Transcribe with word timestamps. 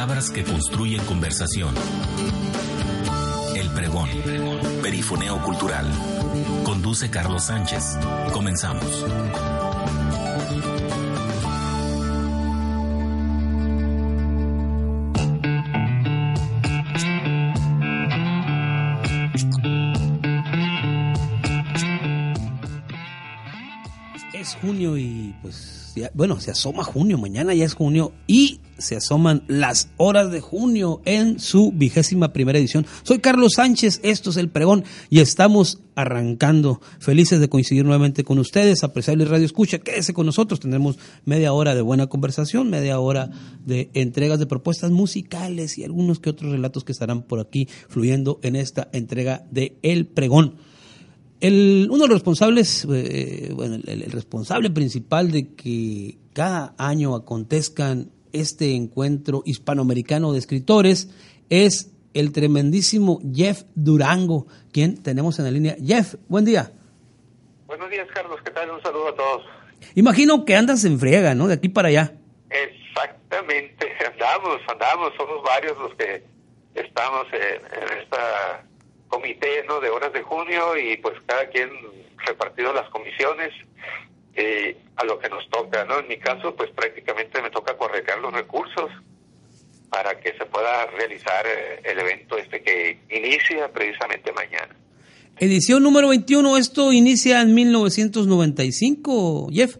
Palabras 0.00 0.30
que 0.30 0.42
construyen 0.44 1.04
conversación. 1.04 1.74
El 3.54 3.68
pregón. 3.68 4.08
Perifoneo 4.82 5.42
cultural. 5.42 5.86
Conduce 6.64 7.10
Carlos 7.10 7.44
Sánchez. 7.44 7.98
Comenzamos. 8.32 9.04
Es 24.32 24.54
junio 24.62 24.96
y 24.96 25.34
pues 25.42 25.80
bueno, 26.14 26.40
se 26.40 26.50
asoma 26.50 26.84
junio, 26.84 27.18
mañana 27.18 27.52
ya 27.52 27.64
es 27.64 27.74
junio 27.74 28.12
y 28.26 28.60
se 28.80 28.96
asoman 28.96 29.44
las 29.46 29.90
horas 29.96 30.30
de 30.30 30.40
junio 30.40 31.00
en 31.04 31.38
su 31.38 31.72
vigésima 31.72 32.32
primera 32.32 32.58
edición. 32.58 32.86
Soy 33.02 33.18
Carlos 33.18 33.52
Sánchez, 33.56 34.00
esto 34.02 34.30
es 34.30 34.36
El 34.36 34.48
Pregón 34.48 34.84
y 35.08 35.20
estamos 35.20 35.80
arrancando. 35.94 36.80
Felices 36.98 37.40
de 37.40 37.48
coincidir 37.48 37.84
nuevamente 37.84 38.24
con 38.24 38.38
ustedes, 38.38 38.82
apreciable 38.84 39.24
Radio 39.24 39.46
Escucha, 39.46 39.78
quédese 39.78 40.14
con 40.14 40.26
nosotros, 40.26 40.60
tendremos 40.60 40.98
media 41.24 41.52
hora 41.52 41.74
de 41.74 41.82
buena 41.82 42.06
conversación, 42.08 42.70
media 42.70 42.98
hora 43.00 43.30
de 43.64 43.90
entregas 43.94 44.38
de 44.38 44.46
propuestas 44.46 44.90
musicales 44.90 45.78
y 45.78 45.84
algunos 45.84 46.18
que 46.18 46.30
otros 46.30 46.52
relatos 46.52 46.84
que 46.84 46.92
estarán 46.92 47.22
por 47.22 47.40
aquí 47.40 47.68
fluyendo 47.88 48.40
en 48.42 48.56
esta 48.56 48.88
entrega 48.92 49.44
de 49.50 49.78
El 49.82 50.06
Pregón. 50.06 50.56
El, 51.40 51.88
uno 51.90 52.02
de 52.02 52.08
los 52.08 52.16
responsables, 52.16 52.86
eh, 52.90 53.52
bueno, 53.54 53.78
el 53.86 54.10
responsable 54.10 54.68
principal 54.68 55.30
de 55.30 55.54
que 55.54 56.18
cada 56.34 56.74
año 56.76 57.14
acontezcan 57.14 58.10
este 58.32 58.74
encuentro 58.74 59.42
hispanoamericano 59.44 60.32
de 60.32 60.38
escritores 60.38 61.10
es 61.48 61.92
el 62.14 62.32
tremendísimo 62.32 63.20
Jeff 63.34 63.62
Durango, 63.74 64.46
quien 64.72 65.02
tenemos 65.02 65.38
en 65.38 65.44
la 65.44 65.50
línea. 65.50 65.76
Jeff, 65.84 66.14
buen 66.28 66.44
día. 66.44 66.72
Buenos 67.66 67.90
días, 67.90 68.08
Carlos. 68.12 68.40
¿Qué 68.44 68.50
tal? 68.50 68.70
Un 68.70 68.82
saludo 68.82 69.08
a 69.08 69.14
todos. 69.14 69.42
Imagino 69.94 70.44
que 70.44 70.56
andas 70.56 70.84
en 70.84 70.98
friega, 70.98 71.34
¿no? 71.34 71.46
De 71.46 71.54
aquí 71.54 71.68
para 71.68 71.88
allá. 71.88 72.14
Exactamente. 72.50 73.86
Andamos, 74.12 74.60
andamos. 74.68 75.12
Somos 75.16 75.42
varios 75.42 75.78
los 75.78 75.94
que 75.94 76.22
estamos 76.74 77.26
en, 77.32 77.82
en 77.82 77.98
esta 78.02 78.64
comité 79.08 79.64
¿no? 79.66 79.80
de 79.80 79.90
horas 79.90 80.12
de 80.12 80.22
junio 80.22 80.76
y 80.76 80.96
pues 80.98 81.14
cada 81.26 81.46
quien 81.48 81.70
repartido 82.26 82.72
las 82.72 82.88
comisiones 82.90 83.50
eh, 84.34 84.76
a 84.96 85.04
lo 85.04 85.18
que 85.18 85.28
nos 85.28 85.48
toca. 85.50 85.84
¿no? 85.84 85.98
En 85.98 86.08
mi 86.08 86.18
caso, 86.18 86.54
pues 86.54 86.70
prácticamente 86.70 87.40
me 87.42 87.50
toca 87.50 87.76
corregar 87.76 88.18
los 88.18 88.32
recursos 88.32 88.90
para 89.90 90.18
que 90.20 90.32
se 90.38 90.46
pueda 90.46 90.86
realizar 90.86 91.44
eh, 91.46 91.80
el 91.84 91.98
evento 91.98 92.38
este 92.38 92.62
que 92.62 93.00
inicia 93.10 93.70
precisamente 93.72 94.32
mañana. 94.32 94.74
Edición 95.38 95.82
número 95.82 96.08
21, 96.08 96.56
esto 96.58 96.92
inicia 96.92 97.40
en 97.40 97.54
1995, 97.54 99.48
Jeff. 99.52 99.76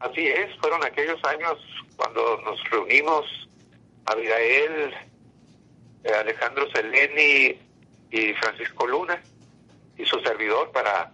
Así 0.00 0.26
es, 0.26 0.56
fueron 0.60 0.84
aquellos 0.84 1.18
años 1.24 1.58
cuando 1.96 2.40
nos 2.42 2.62
reunimos 2.70 3.24
Abigail, 4.06 4.94
eh, 6.04 6.12
Alejandro 6.12 6.66
Seleni 6.72 7.58
y 8.10 8.32
Francisco 8.34 8.86
Luna 8.86 9.20
y 9.98 10.04
su 10.04 10.20
servidor 10.20 10.70
para 10.72 11.12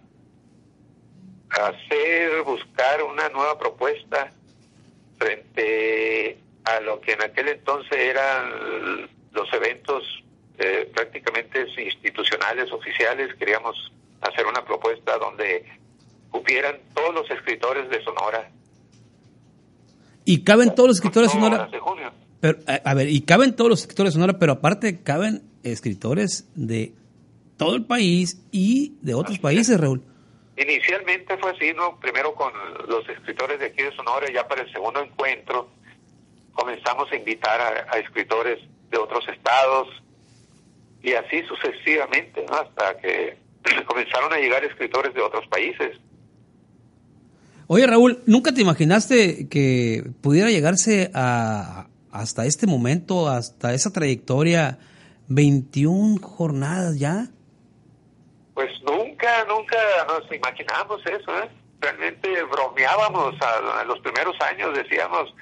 hacer, 1.51 2.41
buscar 2.43 3.03
una 3.03 3.29
nueva 3.29 3.57
propuesta 3.57 4.31
frente 5.17 6.37
a 6.63 6.79
lo 6.81 7.01
que 7.01 7.13
en 7.13 7.21
aquel 7.21 7.49
entonces 7.49 7.97
eran 7.97 9.09
los 9.33 9.53
eventos 9.53 10.03
eh, 10.57 10.89
prácticamente 10.93 11.65
institucionales, 11.77 12.71
oficiales. 12.71 13.33
Queríamos 13.35 13.75
hacer 14.21 14.45
una 14.45 14.63
propuesta 14.63 15.17
donde 15.17 15.65
cupieran 16.29 16.77
todos 16.93 17.13
los 17.13 17.31
escritores 17.31 17.89
de 17.89 18.03
Sonora. 18.03 18.49
Y 20.23 20.43
caben 20.43 20.73
todos 20.75 20.89
los 20.89 20.97
escritores 20.97 21.29
de 21.29 21.33
Sonora. 21.33 21.55
horas 21.57 21.71
de 21.71 21.79
junio. 21.79 22.11
Pero, 22.39 22.59
a, 22.67 22.89
a 22.89 22.93
ver, 22.93 23.09
y 23.09 23.21
caben 23.21 23.55
todos 23.55 23.69
los 23.69 23.81
escritores 23.81 24.13
de 24.13 24.19
Sonora, 24.19 24.39
pero 24.39 24.53
aparte 24.53 25.01
caben 25.03 25.43
escritores 25.63 26.47
de 26.55 26.93
todo 27.57 27.75
el 27.75 27.85
país 27.85 28.41
y 28.51 28.95
de 29.01 29.13
otros 29.13 29.39
países, 29.39 29.79
Raúl. 29.79 30.01
Inicialmente 30.61 31.37
fue 31.37 31.51
así, 31.51 31.73
¿no? 31.73 31.99
Primero 31.99 32.35
con 32.35 32.51
los 32.87 33.07
escritores 33.09 33.59
de 33.59 33.67
aquí 33.67 33.81
de 33.81 33.95
Sonora, 33.95 34.27
ya 34.31 34.47
para 34.47 34.61
el 34.61 34.71
segundo 34.71 35.01
encuentro 35.01 35.69
comenzamos 36.53 37.11
a 37.11 37.15
invitar 37.15 37.59
a, 37.89 37.97
escritores 37.97 38.59
de 38.89 38.97
otros 38.97 39.27
estados 39.29 39.87
y 41.01 41.13
así 41.13 41.41
sucesivamente, 41.47 42.45
¿no? 42.47 42.57
Hasta 42.57 42.97
que 42.99 43.37
comenzaron 43.87 44.31
a 44.33 44.37
llegar 44.37 44.63
escritores 44.63 45.13
de 45.13 45.21
otros 45.21 45.47
países. 45.47 45.97
Oye, 47.67 47.87
Raúl, 47.87 48.21
¿nunca 48.27 48.53
te 48.53 48.61
imaginaste 48.61 49.47
que 49.47 50.03
pudiera 50.21 50.51
llegarse 50.51 51.09
a 51.13 51.87
hasta 52.11 52.45
este 52.45 52.67
momento, 52.67 53.29
hasta 53.29 53.73
esa 53.73 53.91
trayectoria, 53.91 54.77
21 55.29 56.19
jornadas 56.21 56.99
ya? 56.99 57.29
Nunca, 59.21 59.45
nunca 59.45 59.77
nos 60.07 60.31
imaginamos 60.31 61.01
eso, 61.05 61.37
¿eh? 61.43 61.49
Realmente 61.79 62.43
bromeábamos 62.43 63.35
a, 63.41 63.81
a 63.81 63.83
los 63.85 63.99
primeros 63.99 64.35
años, 64.41 64.75
decíamos, 64.75 65.33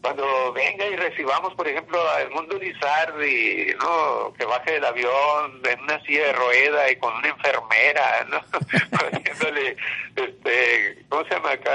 cuando 0.00 0.52
venga 0.52 0.84
y 0.86 0.96
recibamos, 0.96 1.54
por 1.54 1.68
ejemplo, 1.68 1.98
a 2.10 2.22
Edmundo 2.22 2.58
Lizardi, 2.58 3.72
¿no? 3.80 4.32
Que 4.36 4.44
baje 4.44 4.72
del 4.72 4.84
avión 4.84 5.60
en 5.64 5.80
una 5.80 6.00
silla 6.04 6.26
de 6.26 6.32
rueda 6.32 6.90
y 6.90 6.96
con 6.96 7.14
una 7.14 7.28
enfermera, 7.28 8.26
¿no? 8.30 8.40
Poniéndole, 8.98 9.76
este, 10.16 11.04
¿cómo 11.08 11.24
se 11.24 11.30
llama 11.34 11.52
acá? 11.52 11.70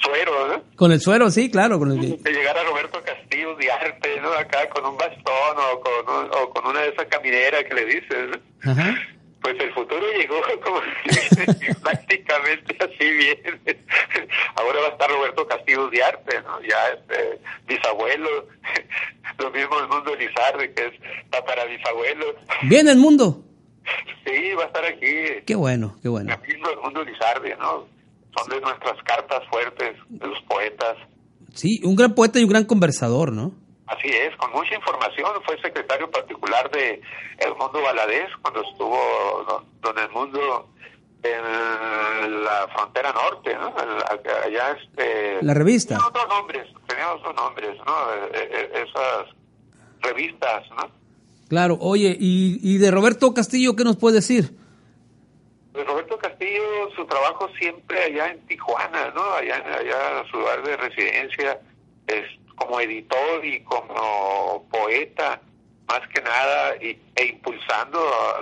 Suero, 0.00 0.46
¿no? 0.48 0.62
Con 0.76 0.92
el 0.92 1.00
suero, 1.00 1.28
sí, 1.30 1.50
claro. 1.50 1.78
Con 1.78 1.90
el... 1.92 2.22
Que 2.22 2.30
llegara 2.32 2.62
Roberto 2.64 3.02
Castillo 3.04 3.54
de 3.56 3.70
arte, 3.70 4.20
¿no? 4.20 4.30
Acá 4.32 4.68
con 4.70 4.84
un 4.86 4.96
bastón 4.96 5.56
o 5.72 5.80
con, 5.80 6.14
un- 6.16 6.30
o 6.34 6.50
con 6.50 6.66
una 6.66 6.80
de 6.82 6.88
esas 6.90 7.06
camineras 7.06 7.64
que 7.64 7.74
le 7.74 7.84
dices, 7.84 8.28
¿no? 8.64 8.72
Ajá. 8.72 8.94
Pues 9.40 9.54
el 9.60 9.72
futuro 9.72 10.04
llegó 10.12 10.40
como 10.62 10.80
prácticamente 11.82 12.76
así 12.80 13.10
bien. 13.10 13.60
Ahora 14.56 14.80
va 14.80 14.86
a 14.88 14.90
estar 14.90 15.10
Roberto 15.10 15.46
Castillo 15.46 15.88
de 15.88 16.02
Arte, 16.02 16.42
¿no? 16.42 16.60
Ya 16.62 16.88
este 16.88 17.40
bisabuelo, 17.66 18.48
lo 19.38 19.50
mismo 19.50 19.78
el 19.80 19.88
mundo 19.88 20.14
Lizarde, 20.16 20.72
que 20.74 20.86
es 20.86 20.94
para 21.30 21.64
bisabuelo. 21.66 22.34
Bien 22.62 22.88
el 22.88 22.98
mundo. 22.98 23.44
Sí, 24.24 24.54
va 24.54 24.64
a 24.64 24.66
estar 24.66 24.84
aquí. 24.84 25.42
Qué 25.46 25.54
bueno, 25.54 25.96
qué 26.02 26.08
bueno. 26.08 26.34
El 26.34 26.54
mismo 26.54 26.70
el 26.70 26.78
mundo 26.78 27.04
Lizarde, 27.04 27.56
¿no? 27.56 27.86
Son 28.36 28.48
de 28.50 28.60
nuestras 28.60 29.02
cartas 29.04 29.42
fuertes, 29.48 29.96
de 30.08 30.26
los 30.26 30.40
poetas. 30.42 30.96
Sí, 31.54 31.80
un 31.84 31.96
gran 31.96 32.14
poeta 32.14 32.38
y 32.38 32.44
un 32.44 32.50
gran 32.50 32.64
conversador, 32.64 33.32
¿no? 33.32 33.54
Así 33.88 34.08
es, 34.08 34.36
con 34.36 34.52
mucha 34.52 34.74
información. 34.74 35.30
Fue 35.44 35.60
secretario 35.60 36.10
particular 36.10 36.70
de 36.70 37.00
El 37.38 37.54
Mundo 37.56 37.80
Valadez 37.82 38.28
cuando 38.42 38.62
estuvo 38.62 39.64
don, 39.82 39.98
El 39.98 40.10
Mundo 40.10 40.68
en 41.22 42.44
la 42.44 42.68
frontera 42.74 43.12
norte, 43.12 43.54
¿no? 43.54 43.74
Allá, 44.44 44.76
este... 44.80 45.42
La 45.42 45.54
revista. 45.54 45.94
Tenía 45.94 46.06
otros 46.06 46.28
nombres, 46.28 46.66
tenía 46.86 47.12
otros 47.12 47.34
nombres, 47.34 47.76
¿no? 47.84 48.14
Eh, 48.34 48.50
eh, 48.52 48.84
Esas 48.86 49.34
revistas, 50.00 50.70
¿no? 50.70 50.90
Claro, 51.48 51.78
oye, 51.80 52.16
y, 52.18 52.60
y 52.62 52.78
de 52.78 52.90
Roberto 52.90 53.32
Castillo, 53.32 53.74
¿qué 53.74 53.84
nos 53.84 53.96
puede 53.96 54.16
decir? 54.16 54.54
Pues 55.72 55.86
Roberto 55.86 56.18
Castillo, 56.18 56.90
su 56.94 57.06
trabajo 57.06 57.48
siempre 57.58 58.02
allá 58.02 58.32
en 58.32 58.46
Tijuana, 58.46 59.10
¿no? 59.14 59.22
Allá, 59.32 59.56
allá 59.56 60.20
en 60.20 60.30
su 60.30 60.36
lugar 60.38 60.62
de 60.62 60.76
residencia, 60.76 61.60
es 62.06 62.24
como 62.58 62.80
editor 62.80 63.44
y 63.44 63.60
como 63.60 64.66
poeta, 64.70 65.40
más 65.88 66.06
que 66.08 66.20
nada, 66.20 66.76
y, 66.76 66.98
e 67.16 67.24
impulsando 67.26 67.98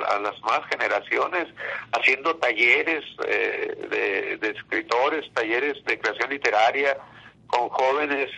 a, 0.08 0.19
las 0.19 0.40
nuevas 0.43 0.67
generaciones, 0.69 1.46
haciendo 1.93 2.35
talleres 2.37 3.05
eh, 3.26 4.38
de 4.40 4.50
escritores, 4.50 5.31
talleres 5.32 5.82
de 5.85 5.99
creación 5.99 6.31
literaria 6.31 6.96
con 7.46 7.69
jóvenes 7.69 8.31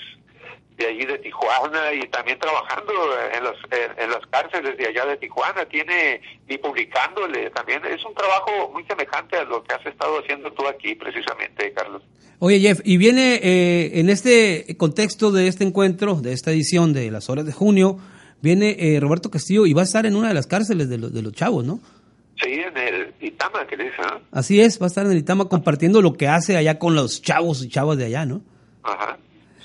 de 0.79 0.87
allí 0.87 1.05
de 1.05 1.19
Tijuana 1.19 1.93
y 1.93 2.09
también 2.09 2.39
trabajando 2.39 2.93
en 3.35 3.45
las, 3.45 3.57
en, 3.99 4.11
las 4.11 4.25
cárceles 4.31 4.79
de 4.79 4.87
allá 4.87 5.05
de 5.07 5.17
Tijuana, 5.17 5.67
tiene 5.67 6.21
y 6.49 6.57
publicándole 6.57 7.51
también. 7.51 7.85
Es 7.85 8.05
un 8.05 8.15
trabajo 8.15 8.71
muy 8.73 8.85
semejante 8.85 9.37
a 9.37 9.45
lo 9.45 9.63
que 9.65 9.75
has 9.75 9.85
estado 9.85 10.21
haciendo 10.21 10.53
tú 10.53 10.67
aquí 10.69 10.95
precisamente, 10.95 11.73
Carlos. 11.73 12.03
Oye, 12.39 12.61
Jeff, 12.61 12.81
y 12.85 12.97
viene 12.97 13.41
eh, 13.43 13.99
en 13.99 14.09
este 14.09 14.77
contexto 14.77 15.33
de 15.33 15.49
este 15.49 15.65
encuentro, 15.65 16.15
de 16.15 16.33
esta 16.33 16.53
edición 16.53 16.93
de 16.93 17.11
las 17.11 17.29
horas 17.29 17.45
de 17.45 17.53
junio, 17.53 17.99
viene 18.41 18.77
eh, 18.79 19.01
Roberto 19.01 19.31
Castillo 19.31 19.67
y 19.67 19.73
va 19.73 19.81
a 19.81 19.85
estar 19.85 20.07
en 20.07 20.15
una 20.15 20.29
de 20.29 20.35
las 20.35 20.47
cárceles 20.47 20.89
de, 20.89 20.99
los 20.99 21.13
de 21.13 21.23
los 21.23 21.33
chavos, 21.33 21.65
¿no? 21.65 21.81
Sí, 22.41 22.53
en 22.53 22.77
el 22.77 23.13
Itama, 23.21 23.67
que 23.67 23.77
le. 23.77 23.91
Así 24.31 24.61
es, 24.61 24.81
va 24.81 24.87
a 24.87 24.87
estar 24.87 25.05
en 25.07 25.11
el 25.11 25.19
Itama 25.19 25.49
compartiendo 25.49 26.01
lo 26.01 26.13
que 26.13 26.29
hace 26.29 26.57
allá 26.57 26.79
con 26.79 26.95
los 26.95 27.21
chavos 27.21 27.65
y 27.65 27.69
chavas 27.69 27.99
de 27.99 28.05
allá, 28.05 28.25
¿no? 28.27 28.43
Ajá. 28.85 29.19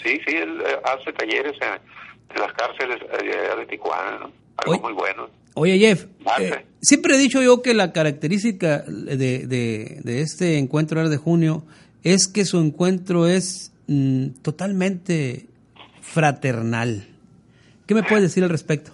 Sí, 0.04 0.20
sí, 0.28 0.36
él 0.36 0.62
eh, 0.66 0.80
hace 0.84 1.14
talleres 1.14 1.54
en, 1.62 2.40
las 2.40 2.54
cárceles 2.54 3.00
eh, 3.22 3.56
de 3.58 3.66
Tijuana, 3.68 4.20
¿no? 4.20 4.32
Algo 4.58 4.80
muy 4.80 4.94
bueno. 4.94 5.30
Oye, 5.56 5.78
Jeff, 5.78 6.06
eh, 6.40 6.66
siempre 6.82 7.16
he 7.16 7.18
dicho 7.18 7.42
yo 7.42 7.62
que 7.62 7.74
la 7.74 7.92
característica 7.94 8.80
de, 8.80 9.46
de, 9.46 10.22
este 10.22 10.58
encuentro 10.58 11.08
de 11.08 11.18
junio 11.18 11.64
es 12.04 12.28
que 12.28 12.44
su 12.46 12.60
encuentro 12.60 13.28
es 13.28 13.72
mm, 13.88 14.42
totalmente 14.42 15.46
fraternal. 16.02 17.08
¿Qué 17.86 17.94
me 17.94 18.04
puedes 18.04 18.24
decir 18.24 18.44
al 18.44 18.50
respecto? 18.50 18.92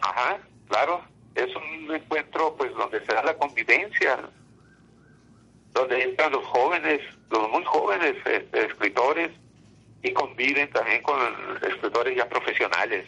Ajá, 0.00 0.38
claro. 0.68 1.02
Es 1.34 1.48
un 1.56 1.94
encuentro 1.94 2.54
pues 2.56 2.72
donde 2.74 3.04
se 3.04 3.12
da 3.12 3.24
la 3.24 3.34
convivencia, 3.34 4.18
donde 5.74 6.02
entran 6.02 6.32
los 6.32 6.44
jóvenes, 6.46 7.00
los 7.30 7.50
muy 7.50 7.64
jóvenes 7.64 8.14
este, 8.26 8.66
escritores 8.66 9.30
y 10.02 10.12
conviven 10.12 10.70
también 10.70 11.02
con 11.02 11.16
escritores 11.68 12.16
ya 12.16 12.28
profesionales. 12.28 13.06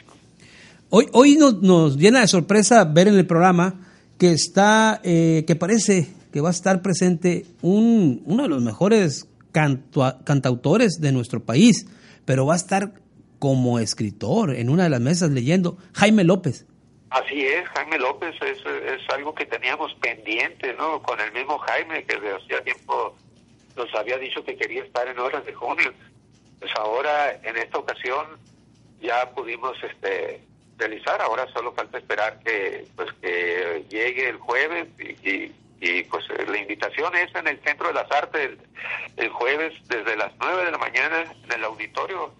Hoy, 0.90 1.08
hoy 1.12 1.36
nos, 1.36 1.62
nos, 1.62 1.96
llena 1.96 2.20
de 2.20 2.28
sorpresa 2.28 2.84
ver 2.84 3.08
en 3.08 3.14
el 3.14 3.26
programa 3.26 3.80
que 4.18 4.32
está, 4.32 5.00
eh, 5.04 5.44
que 5.46 5.56
parece 5.56 6.08
que 6.32 6.40
va 6.40 6.48
a 6.48 6.52
estar 6.52 6.82
presente 6.82 7.44
un, 7.62 8.22
uno 8.26 8.44
de 8.44 8.48
los 8.48 8.62
mejores 8.62 9.28
cantautores 9.52 11.00
de 11.00 11.12
nuestro 11.12 11.40
país, 11.40 11.86
pero 12.24 12.46
va 12.46 12.54
a 12.54 12.56
estar 12.56 12.92
como 13.38 13.78
escritor 13.78 14.54
en 14.54 14.70
una 14.70 14.84
de 14.84 14.90
las 14.90 15.00
mesas 15.00 15.30
leyendo 15.30 15.76
Jaime 15.94 16.24
López. 16.24 16.66
Así 17.10 17.44
es, 17.44 17.68
Jaime 17.74 17.98
López 17.98 18.34
es, 18.40 18.58
es 18.58 19.14
algo 19.14 19.34
que 19.34 19.44
teníamos 19.44 19.92
pendiente, 20.00 20.72
¿no? 20.74 21.02
Con 21.02 21.20
el 21.20 21.32
mismo 21.32 21.58
Jaime 21.58 22.04
que 22.04 22.14
desde 22.14 22.36
hacía 22.36 22.62
tiempo 22.62 23.14
nos 23.76 23.94
había 23.94 24.16
dicho 24.18 24.42
que 24.44 24.56
quería 24.56 24.82
estar 24.84 25.06
en 25.06 25.18
horas 25.18 25.44
de 25.44 25.52
junio. 25.52 25.92
Pues 26.62 26.72
ahora, 26.76 27.32
en 27.42 27.56
esta 27.56 27.78
ocasión, 27.78 28.24
ya 29.00 29.28
pudimos 29.30 29.76
este 29.82 30.40
realizar. 30.78 31.20
Ahora 31.20 31.44
solo 31.52 31.72
falta 31.72 31.98
esperar 31.98 32.38
que 32.38 32.86
pues 32.94 33.12
que 33.20 33.84
llegue 33.88 34.28
el 34.28 34.36
jueves 34.36 34.86
y, 35.00 35.50
y, 35.80 36.04
pues 36.04 36.24
la 36.46 36.56
invitación 36.56 37.16
es 37.16 37.34
en 37.34 37.48
el 37.48 37.58
Centro 37.64 37.88
de 37.88 37.94
las 37.94 38.08
Artes 38.12 38.52
el, 39.16 39.28
jueves 39.30 39.72
desde 39.88 40.16
las 40.16 40.30
9 40.38 40.64
de 40.66 40.70
la 40.70 40.78
mañana 40.78 41.24
en 41.42 41.52
el 41.52 41.64
auditorio. 41.64 42.32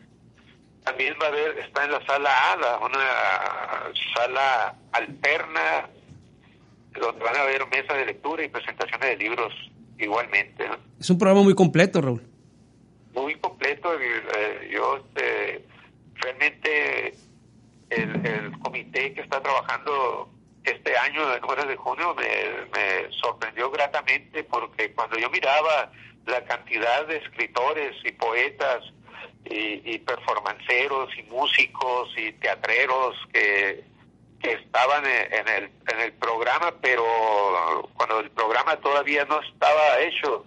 También 0.84 1.14
va 1.20 1.26
a 1.26 1.28
haber, 1.30 1.58
está 1.58 1.84
en 1.84 1.90
la 1.90 2.06
sala 2.06 2.30
A, 2.52 2.78
una 2.78 3.92
sala 4.14 4.76
alterna 4.92 5.88
donde 6.92 7.24
van 7.24 7.36
a 7.36 7.40
haber 7.40 7.66
mesas 7.66 7.96
de 7.96 8.06
lectura 8.06 8.44
y 8.44 8.48
presentaciones 8.48 9.00
de 9.00 9.16
libros 9.16 9.52
igualmente. 9.98 10.64
Es 11.00 11.10
un 11.10 11.18
programa 11.18 11.42
muy 11.42 11.56
completo, 11.56 12.00
Raúl. 12.00 12.31
Muy 13.12 13.34
completo. 13.36 13.92
Eh, 14.00 14.70
yo 14.72 14.96
este, 14.96 15.64
realmente 16.14 17.14
el, 17.90 18.58
comité 18.60 19.12
que 19.12 19.20
está 19.20 19.40
trabajando 19.40 20.30
este 20.64 20.96
año 20.96 21.34
en 21.34 21.44
horas 21.44 21.66
de 21.66 21.76
junio 21.76 22.14
me, 22.14 23.10
sorprendió 23.10 23.70
gratamente 23.70 24.44
porque 24.44 24.92
cuando 24.92 25.18
yo 25.18 25.28
miraba 25.30 25.90
la 26.26 26.44
cantidad 26.44 27.06
de 27.06 27.16
escritores 27.16 27.94
y 28.04 28.12
poetas 28.12 28.84
y, 29.44 29.98
performanceros 29.98 31.10
y 31.18 31.22
músicos 31.24 32.08
y 32.16 32.32
teatreros 32.32 33.16
que, 33.32 33.84
estaban 34.42 35.04
en 35.06 35.48
el, 35.48 35.70
en 35.86 36.00
el 36.00 36.12
programa, 36.14 36.74
pero 36.80 37.04
cuando 37.94 38.20
el 38.20 38.30
programa 38.30 38.76
todavía 38.78 39.24
no 39.24 39.40
estaba 39.40 40.00
hecho, 40.00 40.44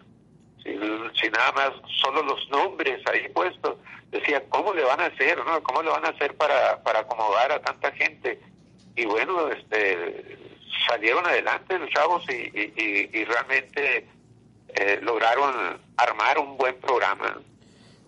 si 1.19 1.29
nada 1.29 1.51
más 1.53 1.71
solo 2.01 2.23
los 2.23 2.49
nombres 2.49 3.01
ahí 3.11 3.29
puestos, 3.33 3.77
decía, 4.11 4.43
¿cómo 4.49 4.73
le 4.73 4.83
van 4.83 4.99
a 5.01 5.05
hacer? 5.05 5.37
No? 5.45 5.61
¿Cómo 5.63 5.83
le 5.83 5.89
van 5.89 6.05
a 6.05 6.09
hacer 6.09 6.35
para, 6.35 6.81
para 6.83 6.99
acomodar 6.99 7.51
a 7.51 7.61
tanta 7.61 7.91
gente? 7.91 8.39
Y 8.95 9.05
bueno, 9.05 9.49
este, 9.49 10.37
salieron 10.87 11.25
adelante 11.25 11.77
los 11.77 11.89
chavos 11.89 12.23
y, 12.29 13.23
realmente 13.25 14.07
eh, 14.69 14.99
lograron 15.01 15.79
armar 15.97 16.39
un 16.39 16.57
buen 16.57 16.75
programa. 16.79 17.41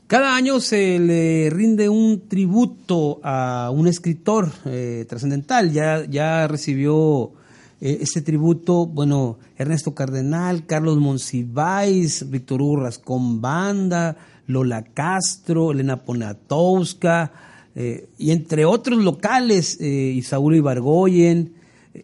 Cada 0.07 0.35
año 0.35 0.59
se 0.61 0.99
le 0.99 1.49
rinde 1.49 1.89
un 1.89 2.29
tributo 2.29 3.19
a 3.23 3.69
un 3.73 3.87
escritor 3.87 4.47
eh, 4.65 5.05
trascendental. 5.07 5.71
Ya, 5.73 6.05
ya 6.07 6.47
recibió 6.47 7.33
eh, 7.81 7.99
ese 8.01 8.21
tributo, 8.21 8.85
bueno, 8.85 9.37
Ernesto 9.57 9.93
Cardenal, 9.93 10.65
Carlos 10.65 10.97
Monsiváis, 10.97 12.29
Víctor 12.29 12.61
Urras 12.61 12.99
con 12.99 13.41
Banda, 13.41 14.17
Lola 14.47 14.83
Castro, 14.93 15.71
Elena 15.71 16.03
Ponatowska, 16.03 17.31
eh, 17.75 18.09
y 18.17 18.31
entre 18.31 18.65
otros 18.65 19.03
locales, 19.03 19.79
eh, 19.79 19.85
Isauro 19.85 20.55
Ibargoyen, 20.55 21.53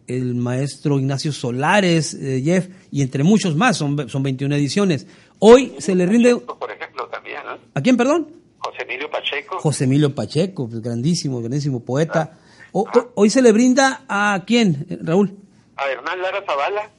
el 0.06 0.34
maestro 0.36 1.00
Ignacio 1.00 1.32
Solares, 1.32 2.14
eh, 2.14 2.42
Jeff, 2.44 2.68
y 2.92 3.02
entre 3.02 3.24
muchos 3.24 3.56
más, 3.56 3.76
son, 3.76 4.08
son 4.08 4.22
21 4.22 4.54
ediciones. 4.54 5.06
Hoy 5.40 5.74
se 5.78 5.96
le 5.96 6.06
rinde... 6.06 6.36
Por 6.36 6.70
ejemplo, 6.70 7.08
también, 7.08 7.38
¿A 7.74 7.80
quién, 7.80 7.96
perdón? 7.96 8.28
José 8.58 8.82
Emilio 8.82 9.10
Pacheco. 9.10 9.58
José 9.58 9.84
Emilio 9.84 10.14
Pacheco, 10.14 10.68
pues, 10.68 10.80
grandísimo, 10.80 11.40
grandísimo 11.40 11.80
poeta. 11.80 12.38
hoy 12.72 13.30
se 13.30 13.42
le 13.42 13.50
brinda 13.50 14.04
a 14.08 14.44
quién, 14.46 14.86
Raúl? 15.02 15.43
A 15.76 15.88
Hernán 15.90 16.22
Lara 16.22 16.42
Zavala, 16.46 16.90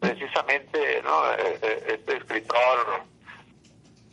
precisamente, 0.00 1.02
¿no? 1.02 1.32
E, 1.34 1.58
e, 1.62 1.94
este 1.94 2.16
escritor 2.16 3.04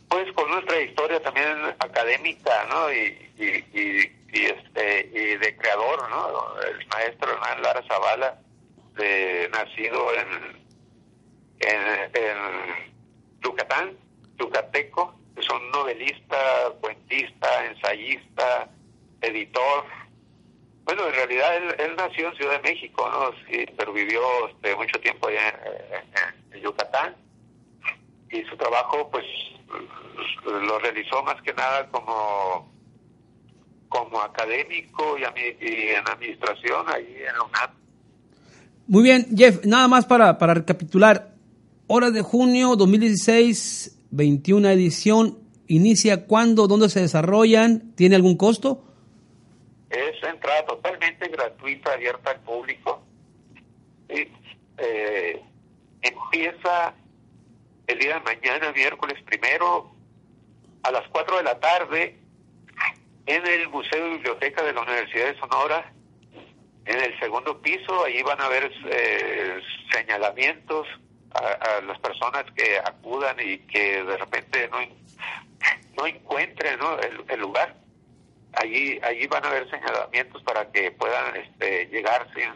pues 0.08 0.32
con 0.32 0.50
nuestra 0.50 0.80
historia 0.80 1.20
también 1.22 1.74
académica, 1.78 2.64
¿no? 2.70 2.90
Y, 2.92 3.30
y, 3.36 4.12
y, 4.32 4.44
este, 4.46 5.10
y 5.12 5.36
de 5.36 5.56
creador, 5.56 6.08
¿no? 6.08 6.60
El 6.62 6.86
maestro 6.88 7.32
Hernán 7.32 7.62
Lara 7.62 7.82
Zavala, 7.86 8.38
nacido 9.50 10.14
en, 10.14 10.58
en, 11.60 12.88
Yucatán, 13.42 13.96
yucateco, 14.38 15.14
es 15.36 15.48
un 15.50 15.70
novelista, 15.70 16.36
cuentista, 16.80 17.66
ensayista, 17.66 18.68
editor. 19.20 19.84
Bueno, 20.88 21.06
en 21.06 21.12
realidad 21.16 21.54
él, 21.78 21.92
nació 21.98 22.30
en 22.30 22.36
Ciudad 22.36 22.62
de 22.62 22.70
México, 22.70 23.06
¿no? 23.10 23.30
Sí, 23.46 23.66
pero 23.76 23.92
vivió 23.92 24.22
este, 24.48 24.74
mucho 24.74 24.98
tiempo 25.00 25.28
allá 25.28 25.54
en 26.50 26.62
Yucatán. 26.62 27.14
Y 28.30 28.42
su 28.44 28.56
trabajo, 28.56 29.10
pues, 29.10 29.26
lo 30.46 30.78
realizó 30.78 31.22
más 31.24 31.42
que 31.42 31.52
nada 31.52 31.86
como 31.90 32.72
como 33.90 34.20
académico 34.22 35.16
y, 35.18 35.24
en 35.24 36.08
administración 36.08 36.86
ahí 36.88 37.16
en 37.18 37.36
la 37.36 37.42
UNAM. 37.42 37.70
Muy 38.86 39.02
bien, 39.02 39.26
Jeff, 39.36 39.66
nada 39.66 39.88
más 39.88 40.06
para, 40.06 40.38
para 40.38 40.54
recapitular. 40.54 41.34
Horas 41.86 42.14
de 42.14 42.22
junio 42.22 42.76
2016, 42.76 43.98
21 44.10 44.70
edición. 44.70 45.38
¿Inicia 45.66 46.24
cuándo? 46.24 46.66
¿Dónde 46.66 46.88
se 46.88 47.00
desarrollan? 47.00 47.92
¿Tiene 47.94 48.16
algún 48.16 48.38
costo? 48.38 48.87
Es 49.90 50.22
entrada 50.22 50.66
totalmente 50.66 51.28
gratuita, 51.28 51.92
abierta 51.92 52.30
al 52.30 52.40
público. 52.40 53.02
Eh, 54.08 55.42
empieza 56.02 56.94
el 57.86 57.98
día 57.98 58.14
de 58.14 58.20
mañana, 58.20 58.72
miércoles 58.72 59.20
primero, 59.24 59.90
a 60.82 60.90
las 60.90 61.08
4 61.08 61.38
de 61.38 61.42
la 61.42 61.58
tarde, 61.58 62.18
en 63.26 63.46
el 63.46 63.68
Museo 63.68 64.04
de 64.04 64.10
Biblioteca 64.10 64.62
de 64.62 64.72
la 64.72 64.82
Universidad 64.82 65.32
de 65.32 65.38
Sonora, 65.38 65.92
en 66.88 67.00
el 67.00 67.18
segundo 67.20 67.60
piso, 67.60 68.04
ahí 68.04 68.22
van 68.22 68.40
a 68.40 68.46
haber 68.46 68.72
eh, 68.86 69.60
señalamientos 69.92 70.86
a, 71.34 71.82
las 71.82 71.98
personas 71.98 72.44
que 72.56 72.78
acudan 72.78 73.36
y 73.38 73.58
que 73.58 74.02
de 74.02 74.16
repente 74.16 74.68
no, 74.68 74.78
no 75.98 76.06
encuentren 76.06 76.78
El, 77.28 77.40
lugar. 77.40 77.74
Allí, 78.54 78.98
allí 79.02 79.26
van 79.26 79.44
a 79.44 79.48
haber 79.48 79.70
señalamientos 79.70 80.42
para 80.42 80.70
que 80.72 80.90
puedan 80.92 81.36
este, 81.36 81.86
llegar 81.86 82.26
sin 82.34 82.50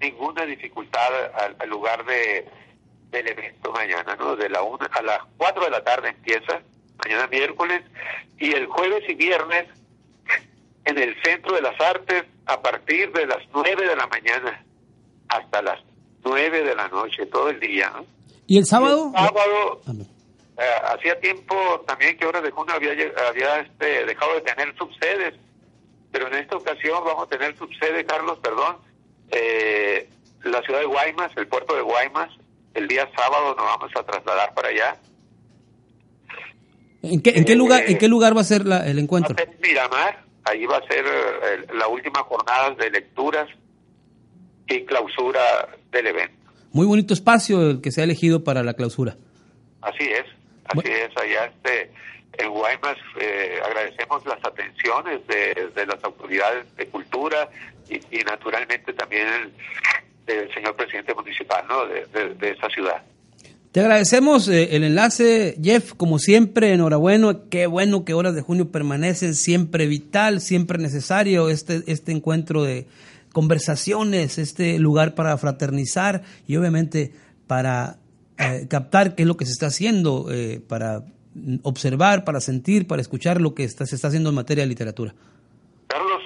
ninguna 0.00 0.44
dificultad 0.46 1.10
al 1.58 1.68
lugar 1.68 2.04
de, 2.04 2.46
del 3.14 3.28
evento 3.28 3.72
mañana, 3.72 4.16
¿no? 4.16 4.36
De 4.36 4.48
la 4.48 4.62
una 4.62 4.86
a 4.86 5.02
las 5.02 5.20
4 5.36 5.64
de 5.64 5.70
la 5.70 5.84
tarde 5.84 6.08
empieza, 6.08 6.60
mañana 7.02 7.26
miércoles, 7.28 7.82
y 8.38 8.52
el 8.52 8.66
jueves 8.66 9.04
y 9.08 9.14
viernes 9.14 9.66
en 10.84 10.98
el 10.98 11.14
Centro 11.22 11.54
de 11.54 11.62
las 11.62 11.80
Artes 11.80 12.24
a 12.46 12.60
partir 12.60 13.12
de 13.12 13.26
las 13.26 13.38
9 13.54 13.88
de 13.88 13.96
la 13.96 14.06
mañana 14.08 14.64
hasta 15.28 15.62
las 15.62 15.80
9 16.24 16.62
de 16.62 16.74
la 16.74 16.88
noche, 16.88 17.26
todo 17.26 17.48
el 17.50 17.60
día, 17.60 17.90
¿no? 17.94 18.04
¿Y 18.46 18.58
el 18.58 18.66
sábado? 18.66 19.12
El 19.14 19.26
sábado, 19.26 19.80
eh, 20.56 20.62
hacía 20.84 21.18
tiempo 21.20 21.84
también 21.86 22.16
que 22.16 22.26
Horas 22.26 22.42
de 22.42 22.50
Junio 22.50 22.74
había, 22.74 22.92
había 23.28 23.60
este, 23.60 24.06
dejado 24.06 24.34
de 24.34 24.40
tener 24.42 24.76
subsedes, 24.76 25.34
pero 26.12 26.28
en 26.28 26.34
esta 26.34 26.56
ocasión 26.56 27.02
vamos 27.04 27.26
a 27.26 27.28
tener 27.28 27.56
subsede, 27.58 28.04
Carlos, 28.04 28.38
perdón, 28.40 28.76
eh, 29.32 30.08
la 30.44 30.62
ciudad 30.62 30.80
de 30.80 30.86
Guaymas, 30.86 31.32
el 31.36 31.48
puerto 31.48 31.74
de 31.74 31.82
Guaymas, 31.82 32.30
el 32.74 32.86
día 32.86 33.08
sábado 33.16 33.54
nos 33.56 33.64
vamos 33.64 33.90
a 33.96 34.02
trasladar 34.04 34.54
para 34.54 34.68
allá. 34.68 34.96
¿En 37.02 37.20
qué, 37.20 37.30
en 37.30 37.44
qué 37.44 37.56
lugar 37.56 37.84
en 37.86 37.98
qué 37.98 38.08
lugar 38.08 38.36
va 38.36 38.40
a 38.40 38.44
ser 38.44 38.62
el 38.62 38.98
encuentro? 38.98 39.34
Va 39.34 39.42
a 39.42 39.44
ser 39.44 39.54
en 39.54 39.60
Miramar, 39.60 40.24
ahí 40.44 40.64
va 40.66 40.78
a 40.78 40.86
ser 40.86 41.04
la 41.74 41.88
última 41.88 42.20
jornada 42.20 42.70
de 42.70 42.90
lecturas 42.90 43.48
y 44.68 44.84
clausura 44.84 45.68
del 45.90 46.06
evento. 46.06 46.44
Muy 46.72 46.86
bonito 46.86 47.12
espacio 47.12 47.70
el 47.70 47.80
que 47.80 47.90
se 47.90 48.00
ha 48.00 48.04
elegido 48.04 48.42
para 48.42 48.62
la 48.62 48.74
clausura. 48.74 49.16
Así 49.82 50.04
es, 50.04 50.24
así 50.66 50.88
es, 50.88 51.16
allá 51.16 51.46
este 51.46 51.90
en 52.38 52.50
Guaymas 52.50 52.96
eh, 53.20 53.58
agradecemos 53.64 54.24
las 54.26 54.44
atenciones 54.44 55.20
de, 55.26 55.86
las 55.86 56.02
autoridades 56.02 56.64
de 56.76 56.86
cultura 56.88 57.48
y, 57.88 58.24
naturalmente 58.24 58.92
también 58.92 59.28
el, 59.28 59.52
del 60.26 60.52
señor 60.54 60.74
presidente 60.74 61.14
municipal 61.14 61.64
¿no? 61.68 61.86
de, 61.86 62.34
de, 62.34 62.50
esta 62.50 62.68
ciudad. 62.70 63.02
Te 63.72 63.80
agradecemos 63.80 64.48
eh, 64.48 64.76
el 64.76 64.84
enlace, 64.84 65.56
Jeff, 65.62 65.94
como 65.94 66.18
siempre, 66.18 66.72
enhorabuena, 66.72 67.40
qué 67.50 67.66
bueno 67.66 68.04
que 68.04 68.14
Horas 68.14 68.34
de 68.34 68.40
Junio 68.40 68.70
permanecen, 68.70 69.34
siempre 69.34 69.86
vital, 69.86 70.40
siempre 70.40 70.78
necesario 70.78 71.50
este, 71.50 71.82
este 71.86 72.12
encuentro 72.12 72.62
de 72.62 72.86
conversaciones, 73.32 74.38
este 74.38 74.78
lugar 74.78 75.14
para 75.14 75.36
fraternizar 75.36 76.22
y 76.46 76.56
obviamente 76.56 77.12
para 77.48 77.98
eh, 78.38 78.66
captar 78.68 79.14
qué 79.14 79.22
es 79.22 79.28
lo 79.28 79.36
que 79.36 79.46
se 79.46 79.52
está 79.52 79.66
haciendo, 79.66 80.26
para 80.68 81.02
observar, 81.62 82.24
para 82.24 82.40
sentir, 82.40 82.86
para 82.86 83.02
escuchar 83.02 83.40
lo 83.40 83.54
que 83.54 83.64
está, 83.64 83.86
se 83.86 83.96
está 83.96 84.08
haciendo 84.08 84.30
en 84.30 84.36
materia 84.36 84.62
de 84.62 84.68
literatura. 84.68 85.14
Carlos, 85.88 86.22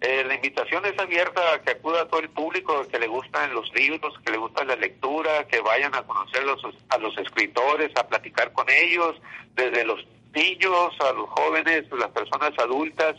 eh, 0.00 0.24
la 0.26 0.34
invitación 0.34 0.84
es 0.84 0.98
abierta 0.98 1.40
a 1.54 1.62
que 1.62 1.70
acuda 1.72 2.02
a 2.02 2.08
todo 2.08 2.20
el 2.20 2.28
público 2.28 2.86
que 2.90 2.98
le 2.98 3.06
gustan 3.06 3.54
los 3.54 3.72
libros, 3.74 4.12
que 4.24 4.32
le 4.32 4.38
gusta 4.38 4.64
la 4.64 4.76
lectura, 4.76 5.46
que 5.46 5.60
vayan 5.60 5.94
a 5.94 6.02
conocer 6.02 6.42
a 6.88 6.98
los 6.98 7.18
escritores, 7.18 7.90
a 7.96 8.06
platicar 8.08 8.52
con 8.52 8.66
ellos, 8.68 9.14
desde 9.54 9.84
los 9.84 10.04
niños 10.34 10.90
a 11.00 11.12
los 11.12 11.28
jóvenes, 11.30 11.84
las 11.92 12.10
personas 12.10 12.50
adultas. 12.58 13.14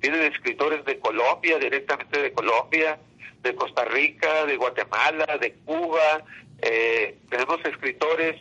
Tienen 0.00 0.32
escritores 0.32 0.84
de 0.84 0.98
Colombia, 1.00 1.58
directamente 1.58 2.22
de 2.22 2.32
Colombia, 2.32 2.98
de 3.42 3.54
Costa 3.56 3.84
Rica, 3.84 4.46
de 4.46 4.56
Guatemala, 4.56 5.26
de 5.40 5.54
Cuba. 5.64 6.22
Eh, 6.62 7.18
tenemos 7.28 7.58
escritores 7.64 8.36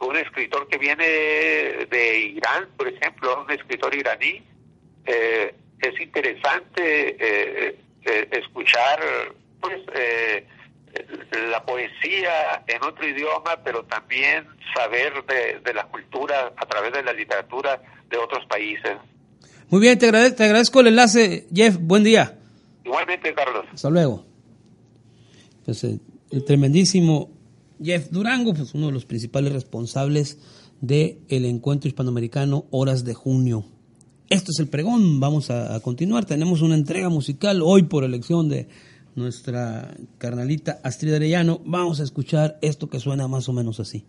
un 0.00 0.16
escritor 0.16 0.68
que 0.68 0.78
viene 0.78 1.04
de 1.04 2.18
Irán, 2.36 2.68
por 2.76 2.88
ejemplo, 2.88 3.44
un 3.44 3.50
escritor 3.50 3.94
iraní. 3.94 4.42
Eh, 5.04 5.54
es 5.80 6.00
interesante 6.00 7.16
eh, 7.18 7.78
eh, 8.04 8.28
escuchar 8.32 9.00
pues 9.60 9.80
la 11.50 11.64
poesía 11.64 12.64
en 12.66 12.82
otro 12.82 13.06
idioma, 13.06 13.60
pero 13.64 13.84
también 13.84 14.46
saber 14.74 15.12
de, 15.24 15.74
la 15.74 15.84
cultura 15.84 16.52
a 16.56 16.66
través 16.66 16.92
de 16.92 17.02
la 17.02 17.12
literatura 17.12 17.80
de 18.08 18.16
otros 18.16 18.44
países. 18.46 18.96
Muy 19.68 19.80
bien, 19.80 19.98
te 19.98 20.06
agradezco, 20.06 20.36
te 20.36 20.44
agradezco 20.44 20.80
el 20.80 20.86
enlace, 20.88 21.46
Jeff. 21.52 21.76
Buen 21.78 22.04
día. 22.04 22.38
Igualmente, 22.84 23.34
Carlos. 23.34 23.66
Hasta 23.72 23.90
luego. 23.90 24.24
Pues, 25.64 25.84
el 25.84 26.44
tremendísimo 26.44 27.37
Jeff 27.82 28.10
Durango, 28.10 28.54
pues 28.54 28.74
uno 28.74 28.86
de 28.86 28.92
los 28.92 29.04
principales 29.04 29.52
responsables 29.52 30.38
del 30.80 31.18
el 31.28 31.44
encuentro 31.44 31.88
hispanoamericano 31.88 32.66
Horas 32.70 33.04
de 33.04 33.14
Junio. 33.14 33.64
Esto 34.28 34.52
es 34.52 34.60
el 34.60 34.68
pregón, 34.68 35.20
vamos 35.20 35.50
a, 35.50 35.80
continuar. 35.80 36.26
Tenemos 36.26 36.60
una 36.60 36.74
entrega 36.74 37.08
musical 37.08 37.62
hoy 37.62 37.84
por 37.84 38.04
elección 38.04 38.48
de 38.48 38.68
nuestra 39.14 39.96
carnalita 40.18 40.80
Astrid 40.84 41.14
Arellano. 41.14 41.60
Vamos 41.64 42.00
a 42.00 42.04
escuchar 42.04 42.58
esto 42.60 42.90
que 42.90 43.00
suena 43.00 43.26
más 43.26 43.48
o 43.48 43.52
menos 43.54 43.80
así. 43.80 44.04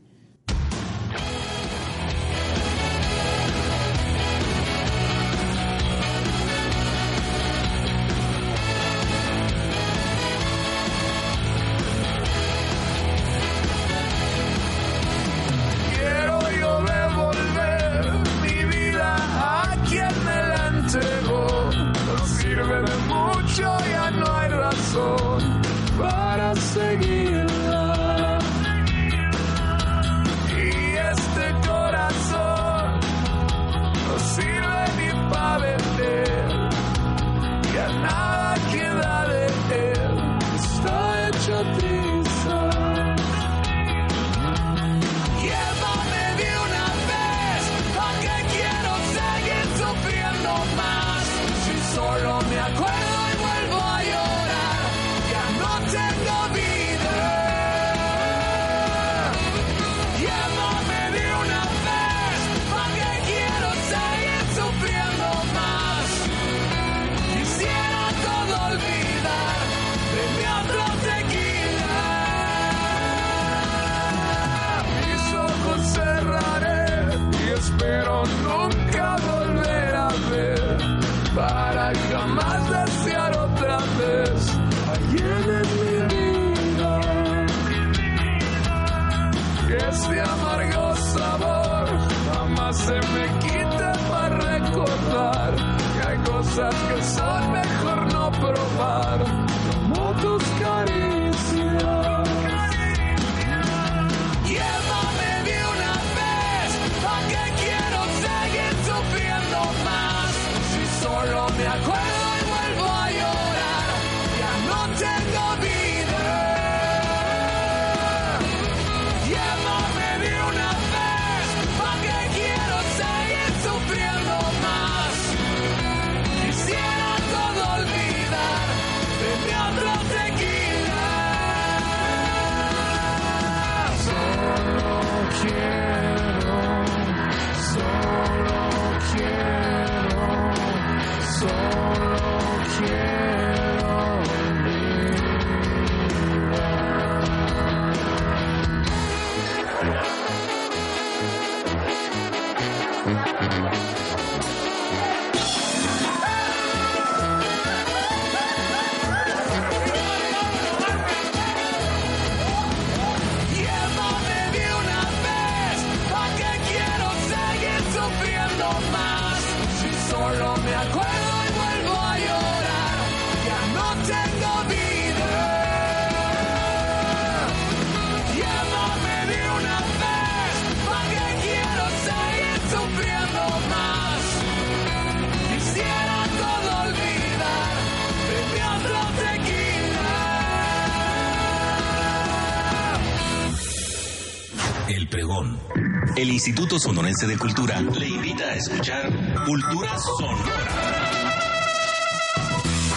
El 196.19 196.31
Instituto 196.31 196.77
Sonorense 196.77 197.27
de 197.27 197.37
Cultura 197.37 197.79
le 197.79 198.09
invita 198.09 198.43
a 198.43 198.55
escuchar 198.55 199.09
Cultura 199.45 199.97
Sonora. 199.97 200.43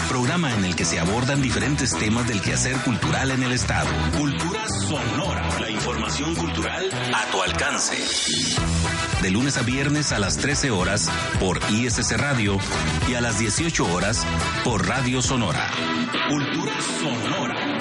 Programa 0.09 0.53
en 0.53 0.65
el 0.65 0.75
que 0.75 0.83
se 0.83 0.99
abordan 0.99 1.41
diferentes 1.41 1.97
temas 1.97 2.27
del 2.27 2.41
quehacer 2.41 2.75
cultural 2.81 3.31
en 3.31 3.43
el 3.43 3.53
Estado. 3.53 3.87
Cultura 4.17 4.65
Sonora. 4.89 5.57
La 5.61 5.69
información 5.69 6.35
cultural 6.35 6.89
a 7.15 7.31
tu 7.31 7.41
alcance. 7.41 7.95
De 9.21 9.31
lunes 9.31 9.55
a 9.55 9.61
viernes 9.61 10.11
a 10.11 10.19
las 10.19 10.35
13 10.35 10.71
horas 10.71 11.09
por 11.39 11.61
ISC 11.71 12.17
Radio 12.17 12.57
y 13.07 13.13
a 13.13 13.21
las 13.21 13.39
18 13.39 13.85
horas 13.89 14.27
por 14.65 14.85
Radio 14.85 15.21
Sonora. 15.21 15.71
Cultura 16.27 16.73
Sonora 16.99 17.72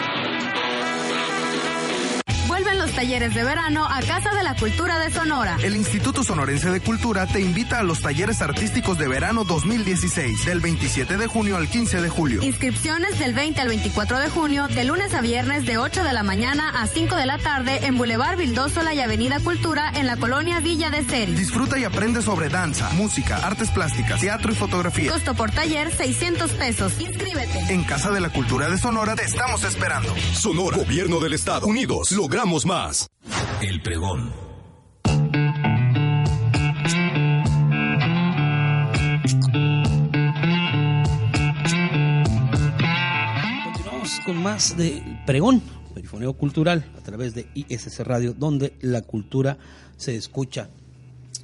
talleres 2.90 3.34
de 3.34 3.44
verano 3.44 3.86
a 3.86 4.00
Casa 4.00 4.34
de 4.34 4.42
la 4.42 4.56
Cultura 4.56 4.98
de 4.98 5.10
Sonora. 5.12 5.56
El 5.62 5.76
Instituto 5.76 6.24
Sonorense 6.24 6.70
de 6.70 6.80
Cultura 6.80 7.26
te 7.26 7.40
invita 7.40 7.78
a 7.78 7.82
los 7.82 8.00
talleres 8.00 8.42
artísticos 8.42 8.98
de 8.98 9.06
verano 9.06 9.44
2016, 9.44 10.44
del 10.44 10.60
27 10.60 11.16
de 11.16 11.26
junio 11.28 11.56
al 11.56 11.68
15 11.68 12.00
de 12.00 12.08
julio. 12.08 12.42
Inscripciones 12.42 13.18
del 13.18 13.34
20 13.34 13.60
al 13.60 13.68
24 13.68 14.18
de 14.18 14.28
junio, 14.30 14.66
de 14.68 14.84
lunes 14.84 15.14
a 15.14 15.20
viernes 15.20 15.64
de 15.64 15.78
8 15.78 16.02
de 16.02 16.12
la 16.12 16.24
mañana 16.24 16.70
a 16.82 16.86
5 16.86 17.14
de 17.14 17.26
la 17.26 17.38
tarde 17.38 17.86
en 17.86 17.96
Boulevard 17.96 18.36
Vildósola 18.36 18.94
y 18.94 19.00
Avenida 19.00 19.38
Cultura 19.40 19.92
en 19.94 20.06
la 20.06 20.16
colonia 20.16 20.60
Villa 20.60 20.90
de 20.90 21.04
Ceri. 21.04 21.34
Disfruta 21.34 21.78
y 21.78 21.84
aprende 21.84 22.20
sobre 22.22 22.48
danza, 22.48 22.90
música, 22.90 23.36
artes 23.36 23.70
plásticas, 23.70 24.20
teatro 24.20 24.50
y 24.50 24.54
fotografía. 24.54 25.12
Costo 25.12 25.34
por 25.34 25.50
taller 25.52 25.94
600 25.94 26.50
pesos. 26.52 26.92
Inscríbete. 26.98 27.72
En 27.72 27.84
Casa 27.84 28.10
de 28.10 28.20
la 28.20 28.30
Cultura 28.30 28.68
de 28.68 28.78
Sonora 28.78 29.14
te 29.14 29.24
estamos 29.24 29.62
esperando. 29.64 30.12
Sonora, 30.32 30.78
Gobierno 30.78 31.20
del 31.20 31.34
Estado. 31.34 31.66
Unidos, 31.66 32.10
logramos 32.12 32.66
más. 32.66 32.71
El 33.60 33.82
pregón. 33.82 34.32
Continuamos 43.64 44.20
con 44.24 44.42
más 44.42 44.74
de 44.78 45.02
pregón, 45.26 45.62
perifoneo 45.92 46.32
cultural, 46.32 46.90
a 46.96 47.02
través 47.02 47.34
de 47.34 47.46
ISC 47.52 48.00
Radio, 48.00 48.32
donde 48.32 48.72
la 48.80 49.02
cultura 49.02 49.58
se 49.98 50.16
escucha. 50.16 50.70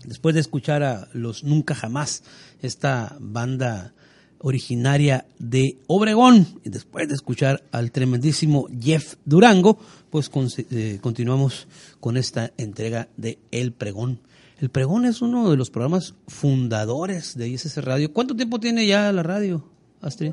Después 0.06 0.34
de 0.34 0.40
escuchar 0.40 0.82
a 0.82 1.08
los 1.12 1.44
Nunca 1.44 1.74
Jamás, 1.74 2.22
esta 2.62 3.18
banda 3.20 3.92
originaria 4.40 5.26
de 5.38 5.78
Obregón. 5.86 6.46
Y 6.64 6.70
después 6.70 7.08
de 7.08 7.14
escuchar 7.14 7.62
al 7.72 7.90
tremendísimo 7.90 8.68
Jeff 8.80 9.16
Durango, 9.24 9.78
pues 10.10 10.30
eh, 10.70 10.98
continuamos 11.00 11.66
con 12.00 12.16
esta 12.16 12.52
entrega 12.56 13.08
de 13.16 13.38
El 13.50 13.72
Pregón. 13.72 14.20
El 14.58 14.70
Pregón 14.70 15.04
es 15.04 15.22
uno 15.22 15.50
de 15.50 15.56
los 15.56 15.70
programas 15.70 16.14
fundadores 16.26 17.36
de 17.36 17.48
ISS 17.48 17.84
Radio. 17.84 18.12
¿Cuánto 18.12 18.34
tiempo 18.34 18.58
tiene 18.58 18.86
ya 18.86 19.12
la 19.12 19.22
radio, 19.22 19.64
Astrid? 20.00 20.32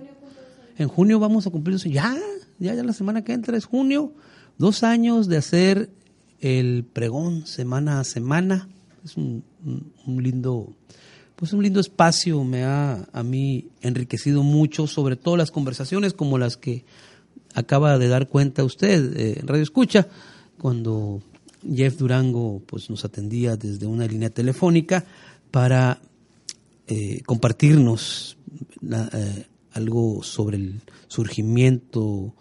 En 0.78 0.88
junio 0.88 1.20
vamos 1.20 1.46
a 1.48 1.52
cumplir 1.52 1.78
Ya, 1.78 2.18
ya, 2.60 2.74
ya 2.74 2.84
la 2.84 2.94
semana 2.94 3.24
que 3.24 3.34
entra 3.34 3.56
es 3.58 3.66
junio. 3.66 4.14
Dos 4.58 4.84
años 4.84 5.28
de 5.28 5.38
hacer 5.38 5.90
el 6.40 6.86
Pregón 6.92 7.46
semana 7.46 8.00
a 8.00 8.04
semana. 8.04 8.68
Es 9.04 9.16
un 9.18 9.44
lindo 10.06 10.74
pues 11.36 11.54
un 11.54 11.64
lindo 11.64 11.80
espacio, 11.80 12.44
me 12.44 12.64
ha 12.64 13.08
a 13.12 13.24
mí 13.24 13.70
enriquecido 13.82 14.44
mucho, 14.44 14.88
sobre 14.88 15.16
todo 15.16 15.38
las 15.38 15.52
conversaciones 15.52 16.14
como 16.14 16.38
las 16.38 16.58
que 16.58 16.86
acaba 17.54 17.98
de 17.98 18.08
dar 18.08 18.28
cuenta 18.28 18.64
usted 18.64 19.18
eh, 19.18 19.40
en 19.40 19.48
Radio 19.48 19.64
Escucha, 19.64 20.08
cuando 20.58 21.22
Jeff 21.74 21.98
Durango 21.98 22.62
pues, 22.66 22.90
nos 22.90 23.06
atendía 23.06 23.56
desde 23.58 23.86
una 23.86 24.06
línea 24.08 24.30
telefónica 24.30 25.06
para 25.52 26.00
eh, 26.88 27.22
compartirnos 27.26 28.38
eh, 28.92 29.46
algo 29.74 30.24
sobre 30.24 30.58
el 30.58 30.82
surgimiento 31.08 32.34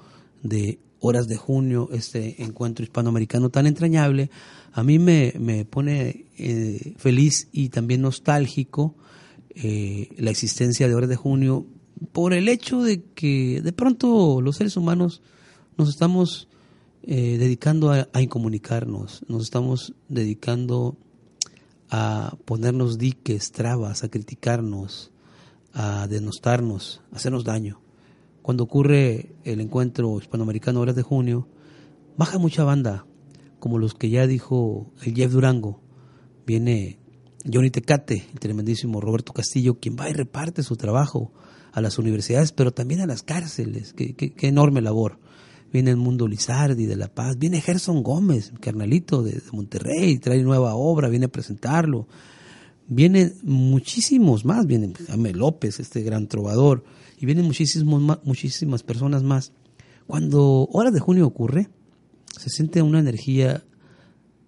de 0.43 0.79
Horas 1.01 1.29
de 1.29 1.37
Junio, 1.37 1.89
este 1.93 2.43
encuentro 2.43 2.83
hispanoamericano 2.83 3.51
tan 3.51 3.67
entrañable, 3.67 4.31
a 4.77 4.83
mí 4.83 4.99
me, 4.99 5.65
pone 5.71 6.27
eh, 6.37 6.95
feliz 6.97 7.49
y 7.53 7.69
también 7.69 8.03
nostálgico 8.03 8.97
eh, 9.55 10.09
la 10.19 10.33
existencia 10.33 10.89
de 10.89 10.95
Horas 10.97 11.09
de 11.09 11.15
Junio 11.15 11.65
por 12.11 12.33
el 12.33 12.49
hecho 12.49 12.83
de 12.83 13.05
que 13.05 13.63
de 13.63 13.73
pronto 13.73 14.41
los 14.41 14.57
seres 14.57 14.77
humanos 14.77 15.23
nos 15.79 15.89
estamos 15.89 16.49
eh, 17.05 17.39
dedicando 17.39 17.93
a, 17.93 18.09
a, 18.13 18.21
incomunicarnos, 18.21 19.25
nos 19.29 19.45
estamos 19.45 19.95
dedicando 20.09 20.97
a 21.89 22.37
ponernos 22.45 22.99
diques, 22.99 23.53
trabas, 23.53 24.03
a 24.03 24.09
criticarnos, 24.09 25.13
a 25.73 26.09
denostarnos, 26.09 27.01
a 27.13 27.17
hacernos 27.17 27.45
daño. 27.45 27.81
Cuando 28.43 28.65
ocurre 28.65 29.37
el 29.45 29.61
encuentro 29.61 30.19
hispanoamericano 30.19 30.81
Horas 30.81 30.97
de 30.97 31.03
Junio, 31.03 31.47
baja 32.17 32.39
mucha 32.39 32.65
banda, 32.65 33.07
como 33.65 33.79
los 33.79 33.95
que 33.95 34.11
ya 34.11 34.27
dijo 34.27 34.93
el 35.05 35.15
Jeff 35.15 35.33
Durango. 35.33 35.81
Viene 36.47 36.99
Johnny 37.51 37.71
Tecate, 37.71 38.27
el 38.31 38.39
tremendísimo 38.39 39.01
Roberto 39.01 39.33
Castillo, 39.33 39.81
quien 39.81 39.97
va 39.99 40.11
y 40.11 40.13
reparte 40.13 40.63
su 40.63 40.77
trabajo 40.77 41.33
a 41.73 41.81
las 41.81 41.99
universidades, 41.99 42.53
pero 42.53 42.75
también 42.75 43.01
a 43.01 43.07
las 43.07 43.23
cárceles. 43.23 43.95
Qué, 43.95 44.35
enorme 44.43 44.83
labor. 44.83 45.19
Viene 45.73 45.93
el 45.93 45.97
mundo 45.97 46.29
Lizardi 46.29 46.85
de 46.85 46.95
La 46.95 47.09
Paz, 47.09 47.39
viene 47.39 47.63
Gerson 47.63 48.03
Gómez, 48.03 48.53
carnalito 48.61 49.23
de, 49.23 49.41
Monterrey, 49.51 50.19
trae 50.19 50.43
nueva 50.43 50.75
obra, 50.75 51.09
viene 51.09 51.25
a 51.25 51.33
presentarlo. 51.33 52.07
Vienen 52.87 53.35
muchísimos 53.45 54.45
más, 54.45 54.67
viene 54.67 54.93
Jaime 55.07 55.33
López, 55.33 55.81
este 55.81 56.03
gran 56.03 56.29
trovador, 56.29 56.85
y 57.19 57.25
vienen 57.25 57.47
muchísimos, 57.47 58.21
muchísimas 58.25 58.83
personas 58.83 59.23
más. 59.23 59.53
Cuando 60.07 60.69
Hora 60.71 60.91
de 60.91 61.01
Junio 61.01 61.27
ocurre, 61.27 61.71
se 62.39 62.51
siente 62.51 62.83
una 62.83 62.99
energía 62.99 63.65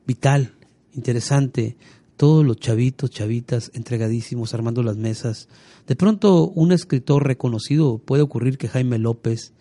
vital, 0.07 0.55
interesante, 0.93 1.77
todos 2.17 2.45
los 2.45 2.57
chavitos, 2.57 3.11
chavitas, 3.11 3.71
entregadísimos, 3.75 4.55
armando 4.55 4.83
las 4.83 4.97
mesas. 4.97 5.49
De 5.87 5.97
pronto, 5.97 6.49
un 6.49 6.73
escritor 6.73 7.27
reconocido, 7.27 7.99
puede 7.99 8.23
ocurrir 8.23 8.59
que 8.59 8.69
Jaime 8.69 8.99
López, 8.99 9.53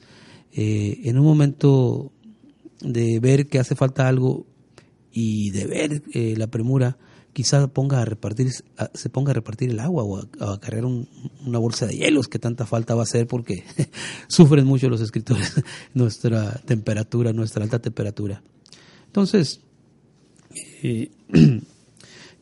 eh, 0.53 1.01
en 1.03 1.19
un 1.19 1.25
momento 1.25 2.11
de 2.81 3.19
ver 3.19 3.47
que 3.47 3.59
hace 3.59 3.75
falta 3.75 4.07
algo 4.07 4.45
y 5.11 5.51
de 5.51 5.65
ver 5.65 6.03
eh, 6.13 6.35
la 6.38 6.47
premura, 6.47 6.97
quizá 7.36 7.67
ponga 7.67 8.00
a 8.02 8.06
repartir, 8.06 8.50
se 8.93 9.10
ponga 9.10 9.32
a 9.32 9.34
repartir 9.34 9.69
el 9.69 9.82
agua 9.82 10.04
o 10.06 10.19
a, 10.19 10.60
cargar 10.62 10.86
una 10.86 11.60
bolsa 11.60 11.86
de 11.86 11.98
hielos 11.98 12.30
que 12.30 12.39
tanta 12.39 12.65
falta 12.65 12.95
va 12.95 13.02
a 13.02 13.04
hacer 13.04 13.28
porque 13.28 13.65
sufren 14.30 14.65
mucho 14.65 14.88
los 14.88 15.02
escritores 15.02 15.54
nuestra 15.93 16.54
temperatura, 16.65 17.34
nuestra 17.34 17.65
alta 17.65 17.80
temperatura. 17.80 18.41
Entonces, 19.08 19.60
eh, 20.82 21.12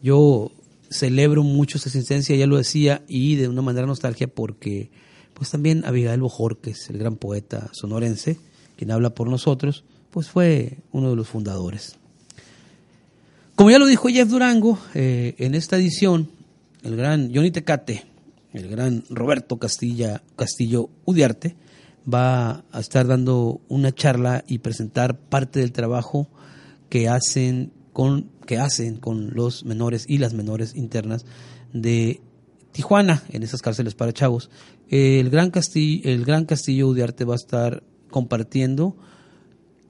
yo 0.03 0.51
celebro 0.91 1.41
mucho 1.41 1.79
esa 1.79 1.89
existencia, 1.89 2.35
ya 2.35 2.45
lo 2.45 2.57
decía, 2.57 3.03
y 3.07 3.35
de 3.35 3.47
una 3.47 3.63
manera 3.63 3.87
nostalgia 3.87 4.27
porque 4.27 4.91
pues 5.33 5.49
también 5.49 5.85
Abigail 5.85 6.21
Bojorques, 6.21 6.87
el 6.91 6.99
gran 6.99 7.15
poeta 7.15 7.71
sonorense, 7.73 8.37
quien 8.75 8.91
habla 8.91 9.15
por 9.15 9.27
nosotros, 9.27 9.85
pues 10.11 10.29
fue 10.29 10.77
uno 10.91 11.09
de 11.09 11.15
los 11.15 11.29
fundadores. 11.29 11.97
Como 13.63 13.71
ya 13.71 13.79
lo 13.79 13.85
dijo 13.85 14.09
Jeff 14.09 14.27
Durango, 14.27 14.77
eh, 14.93 15.35
en 15.37 15.55
esta 15.55 15.77
edición, 15.77 16.29
el 16.83 16.97
gran 16.97 17.33
Johnny 17.33 17.49
Tecate, 17.49 18.03
el 18.51 18.67
gran 18.67 19.05
Roberto 19.09 19.57
Castilla, 19.57 20.21
Castillo 20.35 20.89
Udiarte, 21.05 21.55
va 22.13 22.65
a 22.73 22.79
estar 22.81 23.07
dando 23.07 23.61
una 23.69 23.93
charla 23.95 24.43
y 24.49 24.57
presentar 24.57 25.17
parte 25.17 25.61
del 25.61 25.71
trabajo 25.71 26.27
que 26.89 27.07
hacen 27.07 27.71
con, 27.93 28.29
que 28.45 28.57
hacen 28.57 28.97
con 28.97 29.33
los 29.33 29.63
menores 29.63 30.07
y 30.09 30.17
las 30.17 30.33
menores 30.33 30.75
internas 30.75 31.25
de 31.71 32.19
Tijuana, 32.73 33.23
en 33.29 33.43
esas 33.43 33.61
cárceles 33.61 33.95
para 33.95 34.11
chavos. 34.11 34.49
El 34.89 35.29
gran 35.29 35.51
Castillo, 35.51 36.01
el 36.03 36.25
gran 36.25 36.43
Castillo 36.43 36.89
Udiarte 36.89 37.23
va 37.23 37.35
a 37.35 37.37
estar 37.37 37.81
compartiendo 38.11 38.97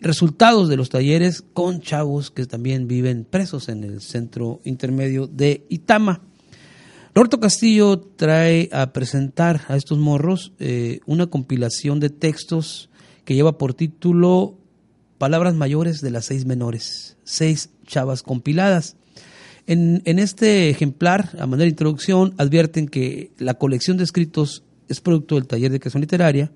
resultados 0.03 0.69
de 0.69 0.77
los 0.77 0.89
talleres 0.89 1.41
con 1.53 1.81
chavos 1.81 2.29
que 2.29 2.45
también 2.45 2.87
viven 2.87 3.25
presos 3.25 3.69
en 3.69 3.83
el 3.83 4.01
centro 4.01 4.59
intermedio 4.65 5.27
de 5.27 5.65
Itama. 5.69 6.21
Roberto 7.15 7.39
Castillo 7.39 7.99
trae 7.99 8.69
a 8.71 8.91
presentar 8.91 9.61
a 9.67 9.75
estos 9.75 9.97
morros 9.99 10.51
eh, 10.59 10.99
una 11.05 11.27
compilación 11.27 11.99
de 11.99 12.09
textos 12.09 12.89
que 13.23 13.35
lleva 13.35 13.57
por 13.57 13.73
título 13.73 14.57
Palabras 15.17 15.55
mayores 15.55 16.01
de 16.01 16.11
las 16.11 16.25
seis 16.25 16.45
menores, 16.45 17.15
seis 17.23 17.69
chavas 17.85 18.23
compiladas. 18.23 18.97
En, 19.67 20.01
en 20.03 20.19
este 20.19 20.69
ejemplar, 20.69 21.29
a 21.39 21.45
manera 21.45 21.63
de 21.63 21.69
introducción, 21.69 22.33
advierten 22.37 22.89
que 22.89 23.31
la 23.37 23.53
colección 23.53 23.95
de 23.95 24.03
escritos 24.03 24.63
es 24.89 24.99
producto 24.99 25.35
del 25.35 25.47
taller 25.47 25.71
de 25.71 25.79
creación 25.79 26.01
literaria, 26.01 26.51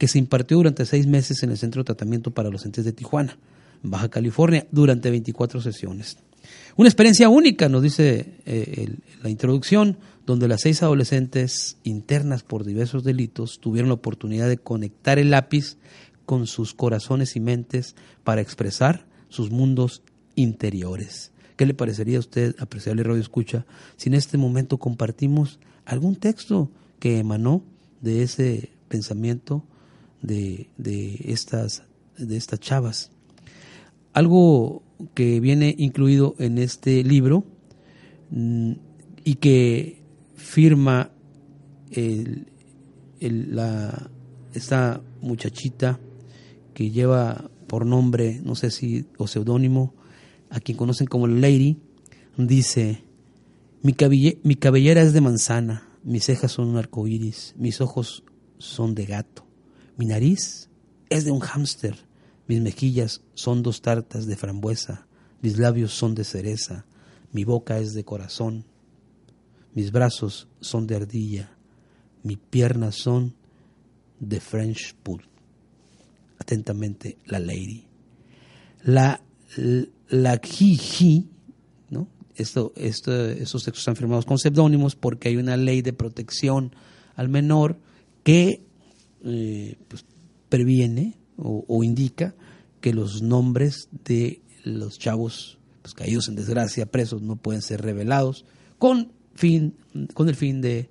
que 0.00 0.08
se 0.08 0.18
impartió 0.18 0.56
durante 0.56 0.86
seis 0.86 1.06
meses 1.06 1.42
en 1.42 1.50
el 1.50 1.58
Centro 1.58 1.82
de 1.82 1.84
Tratamiento 1.84 2.30
para 2.30 2.48
los 2.48 2.64
Entes 2.64 2.86
de 2.86 2.94
Tijuana. 2.94 3.36
Baja 3.82 4.08
California, 4.08 4.66
durante 4.72 5.10
24 5.10 5.60
sesiones. 5.60 6.16
Una 6.76 6.88
experiencia 6.88 7.28
única, 7.28 7.68
nos 7.68 7.82
dice 7.82 8.32
eh, 8.46 8.96
la 9.22 9.28
introducción, 9.28 9.98
donde 10.24 10.48
las 10.48 10.62
seis 10.62 10.82
adolescentes 10.82 11.76
internas 11.84 12.42
por 12.42 12.64
diversos 12.64 13.04
delitos 13.04 13.60
tuvieron 13.60 13.90
la 13.90 13.94
oportunidad 13.94 14.48
de 14.48 14.56
conectar 14.56 15.18
el 15.18 15.32
lápiz 15.32 15.76
con 16.24 16.46
sus 16.46 16.72
corazones 16.72 17.36
y 17.36 17.40
mentes 17.40 17.94
para 18.24 18.40
expresar 18.40 19.04
sus 19.28 19.50
mundos 19.50 20.02
interiores. 20.34 21.30
¿Qué 21.56 21.66
le 21.66 21.74
parecería 21.74 22.16
a 22.16 22.20
usted, 22.20 22.56
apreciable 22.58 23.02
Radio 23.02 23.20
Escucha, 23.20 23.66
si 23.98 24.08
en 24.08 24.14
este 24.14 24.38
momento 24.38 24.78
compartimos 24.78 25.58
algún 25.84 26.16
texto 26.16 26.70
que 26.98 27.18
emanó 27.18 27.62
de 28.00 28.22
ese 28.22 28.70
pensamiento 28.88 29.66
de, 30.22 30.68
estas, 31.24 31.84
de 32.18 32.36
estas 32.36 32.60
chavas? 32.60 33.10
Algo 34.12 34.82
que 35.14 35.40
viene 35.40 35.74
incluido 35.78 36.34
en 36.38 36.58
este 36.58 37.02
libro 37.04 37.44
mm, 38.30 38.72
y 39.24 39.34
que 39.36 40.02
firma 40.34 41.10
la, 43.20 44.10
esta 44.54 45.02
muchachita 45.20 46.00
que 46.74 46.90
lleva 46.90 47.50
por 47.66 47.86
nombre, 47.86 48.40
no 48.44 48.54
sé 48.54 48.70
si, 48.70 49.06
o 49.16 49.26
seudónimo, 49.26 49.94
a 50.48 50.60
quien 50.60 50.76
conocen 50.76 51.06
como 51.06 51.26
Lady, 51.26 51.78
dice, 52.36 53.04
mi, 53.82 53.94
mi 54.42 54.54
cabellera 54.56 55.02
es 55.02 55.12
de 55.12 55.20
manzana, 55.20 55.88
mis 56.02 56.24
cejas 56.24 56.52
son 56.52 56.68
un 56.68 56.76
arco 56.76 57.06
iris, 57.06 57.54
mis 57.56 57.80
ojos 57.80 58.24
son 58.58 58.94
de 58.94 59.06
gato, 59.06 59.46
mi 60.00 60.06
nariz 60.06 60.70
es 61.10 61.26
de 61.26 61.30
un 61.30 61.40
hámster, 61.40 61.94
mis 62.46 62.62
mejillas 62.62 63.20
son 63.34 63.62
dos 63.62 63.82
tartas 63.82 64.24
de 64.24 64.34
frambuesa, 64.34 65.06
mis 65.42 65.58
labios 65.58 65.92
son 65.92 66.14
de 66.14 66.24
cereza, 66.24 66.86
mi 67.32 67.44
boca 67.44 67.78
es 67.78 67.92
de 67.92 68.02
corazón, 68.02 68.64
mis 69.74 69.92
brazos 69.92 70.48
son 70.62 70.86
de 70.86 70.96
ardilla, 70.96 71.54
mis 72.22 72.38
piernas 72.38 72.94
son 72.94 73.34
de 74.20 74.40
French 74.40 74.94
pool. 75.02 75.28
Atentamente, 76.38 77.18
la 77.26 77.38
lady. 77.38 77.84
La, 78.82 79.20
la 80.08 80.40
jiji, 80.42 81.28
¿no? 81.90 82.08
Esto, 82.36 82.72
esto, 82.74 83.28
estos 83.28 83.64
textos 83.64 83.80
están 83.80 83.96
firmados 83.96 84.24
con 84.24 84.38
seudónimos 84.38 84.96
porque 84.96 85.28
hay 85.28 85.36
una 85.36 85.58
ley 85.58 85.82
de 85.82 85.92
protección 85.92 86.74
al 87.16 87.28
menor 87.28 87.78
que 88.24 88.64
eh, 89.24 89.76
pues, 89.88 90.04
previene 90.48 91.14
o, 91.36 91.82
indica 91.82 92.34
que 92.80 92.92
los 92.92 93.22
nombres 93.22 93.88
de 94.04 94.42
los 94.64 94.98
chavos 94.98 95.58
pues, 95.80 95.94
caídos 95.94 96.28
en 96.28 96.34
desgracia, 96.34 96.86
presos, 96.86 97.22
no 97.22 97.36
pueden 97.36 97.62
ser 97.62 97.80
revelados 97.80 98.44
con, 98.78 99.12
fin, 99.34 99.74
con 100.12 100.28
el 100.28 100.34
fin 100.36 100.60
de 100.60 100.88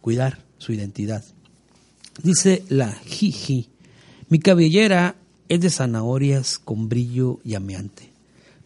cuidar 0.00 0.44
su 0.58 0.72
identidad. 0.72 1.24
Dice 2.22 2.64
la 2.68 2.92
Jiji, 2.92 3.68
mi 4.28 4.38
cabellera 4.38 5.16
es 5.48 5.60
de 5.60 5.70
zanahorias 5.70 6.58
con 6.58 6.88
brillo 6.88 7.40
llameante. 7.44 8.12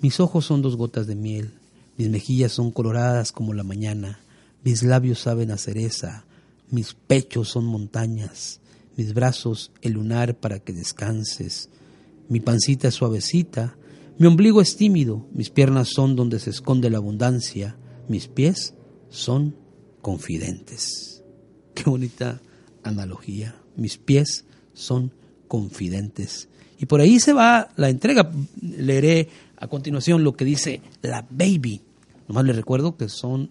Mis 0.00 0.20
ojos 0.20 0.46
son 0.46 0.62
dos 0.62 0.76
gotas 0.76 1.06
de 1.06 1.14
miel, 1.14 1.52
mis 1.96 2.08
mejillas 2.08 2.52
son 2.52 2.72
coloradas 2.72 3.30
como 3.30 3.54
la 3.54 3.62
mañana, 3.62 4.20
mis 4.64 4.82
labios 4.82 5.20
saben 5.20 5.50
a 5.50 5.58
cereza, 5.58 6.24
mis 6.70 6.94
pechos 6.94 7.48
son 7.50 7.66
montañas, 7.66 8.60
mis 8.96 9.14
brazos 9.14 9.72
el 9.80 9.92
lunar 9.92 10.38
para 10.38 10.58
que 10.58 10.72
descanses, 10.72 11.70
mi 12.28 12.40
pancita 12.40 12.88
es 12.88 12.94
suavecita, 12.94 13.76
mi 14.18 14.26
ombligo 14.26 14.60
es 14.60 14.76
tímido, 14.76 15.26
mis 15.32 15.50
piernas 15.50 15.88
son 15.88 16.16
donde 16.16 16.38
se 16.38 16.50
esconde 16.50 16.90
la 16.90 16.98
abundancia, 16.98 17.76
mis 18.08 18.28
pies 18.28 18.74
son 19.08 19.56
confidentes. 20.00 21.22
Qué 21.74 21.84
bonita 21.88 22.40
analogía. 22.82 23.54
Mis 23.76 23.96
pies 23.96 24.44
son 24.74 25.12
confidentes. 25.48 26.48
Y 26.78 26.86
por 26.86 27.00
ahí 27.00 27.20
se 27.20 27.32
va 27.32 27.68
la 27.76 27.88
entrega. 27.88 28.30
Leeré 28.60 29.28
a 29.56 29.68
continuación 29.68 30.24
lo 30.24 30.34
que 30.34 30.44
dice 30.44 30.82
la 31.00 31.26
baby. 31.30 31.82
Nomás 32.28 32.44
les 32.44 32.56
recuerdo 32.56 32.96
que 32.96 33.08
son 33.08 33.50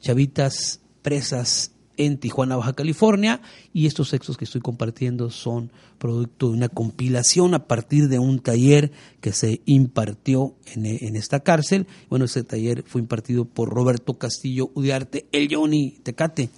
chavitas 0.00 0.80
presas 1.02 1.72
en 1.96 2.18
Tijuana, 2.18 2.56
Baja 2.56 2.72
California, 2.72 3.40
y 3.72 3.86
estos 3.86 4.10
textos 4.10 4.36
que 4.36 4.44
estoy 4.44 4.60
compartiendo 4.60 5.30
son 5.30 5.70
producto 5.98 6.48
de 6.48 6.56
una 6.56 6.68
compilación 6.68 7.54
a 7.54 7.66
partir 7.66 8.08
de 8.08 8.18
un 8.18 8.38
taller 8.38 8.92
que 9.20 9.32
se 9.32 9.60
impartió 9.64 10.54
en, 10.74 11.16
esta 11.16 11.40
cárcel. 11.40 11.86
Bueno, 12.08 12.26
ese 12.26 12.44
taller 12.44 12.84
fue 12.86 13.00
impartido 13.00 13.44
por 13.44 13.70
Roberto 13.70 14.14
Castillo 14.14 14.70
Udiarte, 14.74 15.26
el 15.32 15.48
Johnny 15.50 15.98
Tecate. 16.02 16.50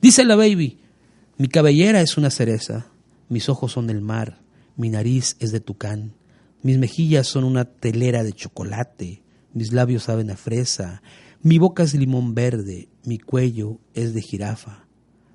Dice 0.00 0.24
la 0.24 0.36
baby, 0.36 0.78
mi 1.36 1.48
cabellera 1.48 2.00
es 2.00 2.16
una 2.16 2.30
cereza, 2.30 2.86
mis 3.28 3.48
ojos 3.48 3.72
son 3.72 3.86
del 3.86 4.00
mar, 4.00 4.40
mi 4.76 4.88
nariz 4.88 5.36
es 5.40 5.52
de 5.52 5.60
tucán, 5.60 6.12
mis 6.62 6.78
mejillas 6.78 7.26
son 7.26 7.44
una 7.44 7.64
telera 7.64 8.22
de 8.22 8.32
chocolate, 8.32 9.22
mis 9.52 9.72
labios 9.72 10.04
saben 10.04 10.30
a 10.30 10.36
fresa, 10.36 11.02
mi 11.42 11.58
boca 11.58 11.84
es 11.84 11.94
limón 11.94 12.34
verde, 12.34 12.88
mi 13.08 13.18
cuello 13.18 13.78
es 13.94 14.14
de 14.14 14.22
jirafa, 14.22 14.86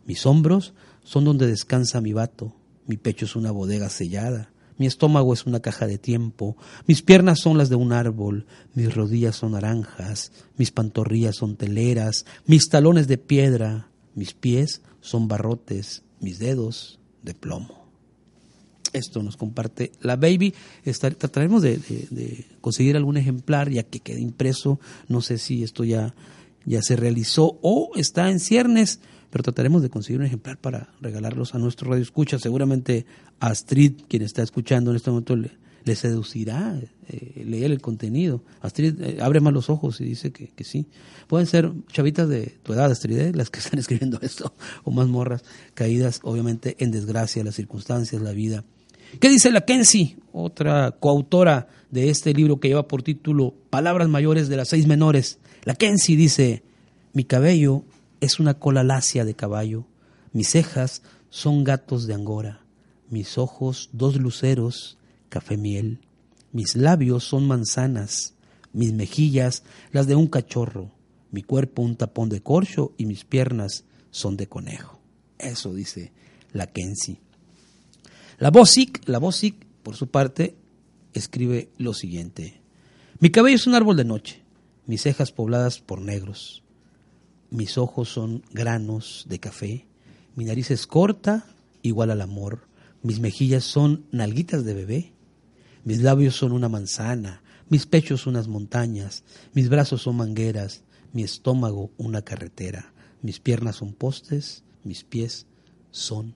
mis 0.06 0.26
hombros 0.26 0.74
son 1.04 1.26
donde 1.26 1.48
descansa 1.48 2.00
mi 2.00 2.14
vato, 2.14 2.56
mi 2.88 2.98
pecho 2.98 3.26
es 3.26 3.36
una 3.36 3.52
bodega 3.52 3.90
sellada, 3.90 4.54
mi 4.78 4.86
estómago 4.86 5.34
es 5.34 5.46
una 5.46 5.60
caja 5.60 5.88
de 5.88 5.98
tiempo, 5.98 6.56
mis 6.88 7.02
piernas 7.02 7.40
son 7.40 7.58
las 7.58 7.70
de 7.70 7.76
un 7.76 7.92
árbol, 7.92 8.46
mis 8.74 8.94
rodillas 8.94 9.36
son 9.36 9.54
naranjas, 9.54 10.32
mis 10.58 10.72
pantorrillas 10.72 11.36
son 11.36 11.56
teleras, 11.56 12.26
mis 12.46 12.70
talones 12.70 13.08
de 13.08 13.18
piedra, 13.18 13.90
mis 14.16 14.34
pies 14.34 14.82
son 15.02 15.28
barrotes, 15.28 16.04
mis 16.20 16.40
dedos 16.40 17.00
de 17.24 17.34
plomo. 17.34 17.84
Esto 18.94 19.24
nos 19.24 19.38
comparte 19.38 19.92
la 20.02 20.16
Baby. 20.16 20.54
trataremos 20.84 21.64
de, 21.64 22.46
conseguir 22.62 22.96
algún 22.96 23.18
ejemplar 23.18 23.70
ya 23.70 23.84
que 23.84 24.00
quede 24.00 24.22
impreso. 24.22 24.80
No 25.08 25.22
sé 25.22 25.40
si 25.40 25.64
esto 25.64 25.84
ya, 25.84 26.14
ya 26.66 26.82
se 26.82 26.96
realizó 26.96 27.60
o 27.62 27.92
está 27.96 28.30
en 28.30 28.40
ciernes, 28.40 29.00
pero 29.30 29.44
trataremos 29.44 29.82
de 29.82 29.90
conseguir 29.90 30.20
un 30.20 30.28
ejemplar 30.28 30.58
para 30.58 30.90
regalarlos 31.02 31.56
a 31.56 31.60
nuestro 31.60 31.90
radio 31.90 32.04
escucha. 32.04 32.40
Seguramente 32.40 33.06
Astrid, 33.40 34.02
quien 34.08 34.22
está 34.22 34.44
escuchando 34.44 34.92
en 34.92 34.98
este 34.98 35.10
momento, 35.10 35.36
le, 35.36 35.96
seducirá 35.96 36.80
eh, 37.10 37.44
leer 37.46 37.72
el 37.72 37.82
contenido. 37.82 38.44
Astrid 38.62 39.02
eh, 39.02 39.18
abre 39.22 39.42
más 39.42 39.54
los 39.54 39.70
ojos 39.70 40.00
y 40.02 40.06
dice 40.06 40.32
que, 40.32 40.48
que, 40.48 40.64
sí. 40.64 40.88
Pueden 41.28 41.48
ser 41.48 41.72
chavitas 41.92 42.30
de 42.30 42.58
tu 42.64 42.74
edad, 42.74 42.92
Astrid, 42.92 43.18
¿eh? 43.18 43.32
las 43.34 43.50
que 43.50 43.60
están 43.62 43.80
escribiendo 43.80 44.20
esto, 44.22 44.54
o 44.84 44.92
más 44.92 45.08
morras, 45.08 45.44
caídas 45.74 46.20
obviamente 46.24 46.76
en 46.80 46.92
desgracia, 46.92 47.44
las 47.44 47.56
circunstancias, 47.56 48.22
la 48.22 48.32
vida 48.32 48.64
¿Qué 49.20 49.30
dice 49.30 49.52
la 49.52 49.62
Kenzie, 49.62 50.18
otra 50.32 50.92
coautora 51.00 51.68
de 51.92 52.10
este 52.10 52.34
libro 52.34 52.60
que 52.60 52.68
lleva 52.68 52.88
por 52.88 53.04
título 53.04 53.54
Palabras 53.70 54.10
mayores 54.10 54.50
de 54.50 54.58
las 54.58 54.70
seis 54.70 54.88
menores? 54.88 55.40
La 55.64 55.76
Kenzie 55.76 56.18
dice, 56.18 56.64
mi 57.14 57.24
cabello 57.24 57.86
es 58.20 58.40
una 58.40 58.56
cola 58.56 58.84
lacia 58.84 59.24
de 59.24 59.34
caballo, 59.34 59.86
mis 60.34 60.50
cejas 60.50 61.04
son 61.30 61.64
gatos 61.64 62.06
de 62.06 62.14
angora, 62.14 62.66
mis 63.10 63.38
ojos 63.38 63.90
dos 63.94 64.18
luceros, 64.18 64.98
café 65.30 65.56
miel, 65.56 66.02
mis 66.52 66.76
labios 66.76 67.24
son 67.24 67.48
manzanas, 67.48 68.34
mis 68.74 68.92
mejillas 68.92 69.64
las 69.92 70.06
de 70.06 70.16
un 70.16 70.28
cachorro, 70.28 70.92
mi 71.32 71.44
cuerpo 71.44 71.82
un 71.82 71.96
tapón 71.96 72.28
de 72.28 72.42
corcho 72.42 72.94
y 72.98 73.06
mis 73.06 73.24
piernas 73.24 73.86
son 74.12 74.36
de 74.36 74.48
conejo. 74.48 75.00
Eso 75.40 75.74
dice 75.74 76.12
la 76.52 76.68
Kenzie. 76.68 77.22
La 78.38 78.52
Bosic, 78.52 79.08
la 79.08 79.20
por 79.20 79.96
su 79.96 80.08
parte, 80.08 80.56
escribe 81.14 81.70
lo 81.78 81.94
siguiente. 81.94 82.62
Mi 83.20 83.30
cabello 83.30 83.56
es 83.56 83.68
un 83.68 83.76
árbol 83.76 83.96
de 83.96 84.06
noche, 84.06 84.43
mis 84.86 85.02
cejas 85.02 85.32
pobladas 85.32 85.80
por 85.80 86.02
negros, 86.02 86.64
mis 87.50 87.78
ojos 87.78 88.10
son 88.10 88.44
granos 88.52 89.26
de 89.30 89.40
café, 89.40 89.86
mi 90.36 90.46
nariz 90.46 90.72
es 90.72 90.88
corta, 90.88 91.46
igual 91.82 92.12
al 92.12 92.22
amor, 92.22 92.68
mis 93.02 93.20
mejillas 93.20 93.64
son 93.64 94.06
nalguitas 94.12 94.66
de 94.66 94.74
bebé, 94.74 95.14
mis 95.84 96.02
labios 96.02 96.36
son 96.36 96.52
una 96.52 96.70
manzana, 96.70 97.44
mis 97.70 97.86
pechos 97.86 98.28
unas 98.28 98.48
montañas, 98.48 99.24
mis 99.54 99.70
brazos 99.70 100.02
son 100.02 100.18
mangueras, 100.18 100.84
mi 101.12 101.24
estómago 101.24 101.92
una 101.98 102.22
carretera, 102.22 102.94
mis 103.22 103.40
piernas 103.40 103.78
son 103.78 103.94
postes, 103.94 104.64
mis 104.84 105.04
pies 105.04 105.46
son 105.92 106.36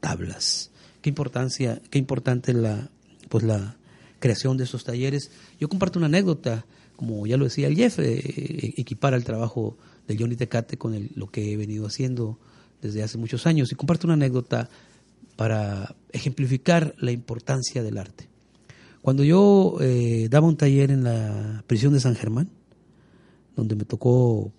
tablas. 0.00 0.70
Qué 1.00 1.08
importancia, 1.08 1.80
qué 1.90 1.98
importante 1.98 2.52
la, 2.52 2.90
pues 3.28 3.44
la 3.44 3.76
creación 4.18 4.56
de 4.56 4.64
estos 4.64 4.84
talleres. 4.84 5.30
Yo 5.60 5.68
comparto 5.68 5.98
una 5.98 6.06
anécdota, 6.06 6.66
como 6.96 7.26
ya 7.26 7.36
lo 7.36 7.44
decía 7.44 7.68
el 7.68 7.76
Jeff, 7.76 7.98
eh, 7.98 8.74
equipar 8.76 9.14
el 9.14 9.24
trabajo 9.24 9.76
de 10.08 10.16
Johnny 10.18 10.36
Tecate 10.36 10.76
con 10.78 11.08
lo 11.14 11.30
que 11.30 11.52
he 11.52 11.56
venido 11.56 11.86
haciendo 11.86 12.38
desde 12.80 13.02
hace 13.02 13.18
muchos 13.18 13.46
años. 13.46 13.70
Y 13.72 13.74
comparto 13.74 14.06
una 14.06 14.14
anécdota 14.14 14.68
para 15.36 15.94
ejemplificar 16.12 16.94
la 16.98 17.12
importancia 17.12 17.82
del 17.82 17.98
arte. 17.98 18.28
Cuando 19.02 19.22
yo 19.22 19.76
eh, 19.80 20.28
daba 20.30 20.48
un 20.48 20.56
taller 20.56 20.90
en 20.90 21.04
la 21.04 21.62
prisión 21.66 21.92
de 21.92 22.00
San 22.00 22.16
Germán, 22.16 22.50
donde 23.54 23.76
me 23.76 23.84
tocó 23.84 24.52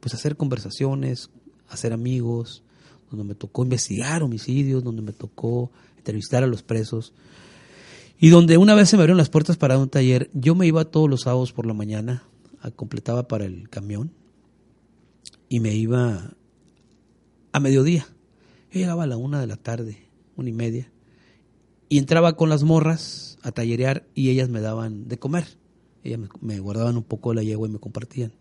pues 0.00 0.14
hacer 0.14 0.36
conversaciones, 0.36 1.30
hacer 1.68 1.92
amigos, 1.92 2.62
donde 3.10 3.24
me 3.24 3.34
tocó 3.34 3.62
investigar 3.62 4.22
homicidios, 4.22 4.84
donde 4.84 5.02
me 5.02 5.12
tocó 5.12 5.70
entrevistar 5.96 6.42
a 6.42 6.46
los 6.46 6.62
presos, 6.62 7.12
y 8.18 8.30
donde 8.30 8.56
una 8.56 8.74
vez 8.74 8.88
se 8.88 8.96
me 8.96 9.02
abrieron 9.02 9.18
las 9.18 9.30
puertas 9.30 9.56
para 9.56 9.78
un 9.78 9.88
taller, 9.88 10.30
yo 10.32 10.54
me 10.54 10.66
iba 10.66 10.84
todos 10.84 11.08
los 11.08 11.22
sábados 11.22 11.52
por 11.52 11.66
la 11.66 11.74
mañana, 11.74 12.24
completaba 12.74 13.28
para 13.28 13.44
el 13.44 13.68
camión, 13.68 14.12
y 15.48 15.60
me 15.60 15.74
iba 15.74 16.32
a 17.52 17.60
mediodía. 17.60 18.06
Yo 18.72 18.80
llegaba 18.80 19.04
a 19.04 19.06
la 19.06 19.16
una 19.16 19.40
de 19.40 19.46
la 19.46 19.56
tarde, 19.56 20.08
una 20.36 20.48
y 20.48 20.52
media, 20.52 20.90
y 21.88 21.98
entraba 21.98 22.36
con 22.36 22.48
las 22.48 22.64
morras 22.64 23.38
a 23.42 23.52
tallerear 23.52 24.06
y 24.14 24.30
ellas 24.30 24.48
me 24.48 24.60
daban 24.60 25.08
de 25.08 25.18
comer. 25.18 25.46
Ellas 26.02 26.20
me 26.40 26.58
guardaban 26.58 26.96
un 26.96 27.04
poco 27.04 27.30
de 27.30 27.36
la 27.36 27.42
yegua 27.42 27.68
y 27.68 27.72
me 27.72 27.78
compartían. 27.78 28.32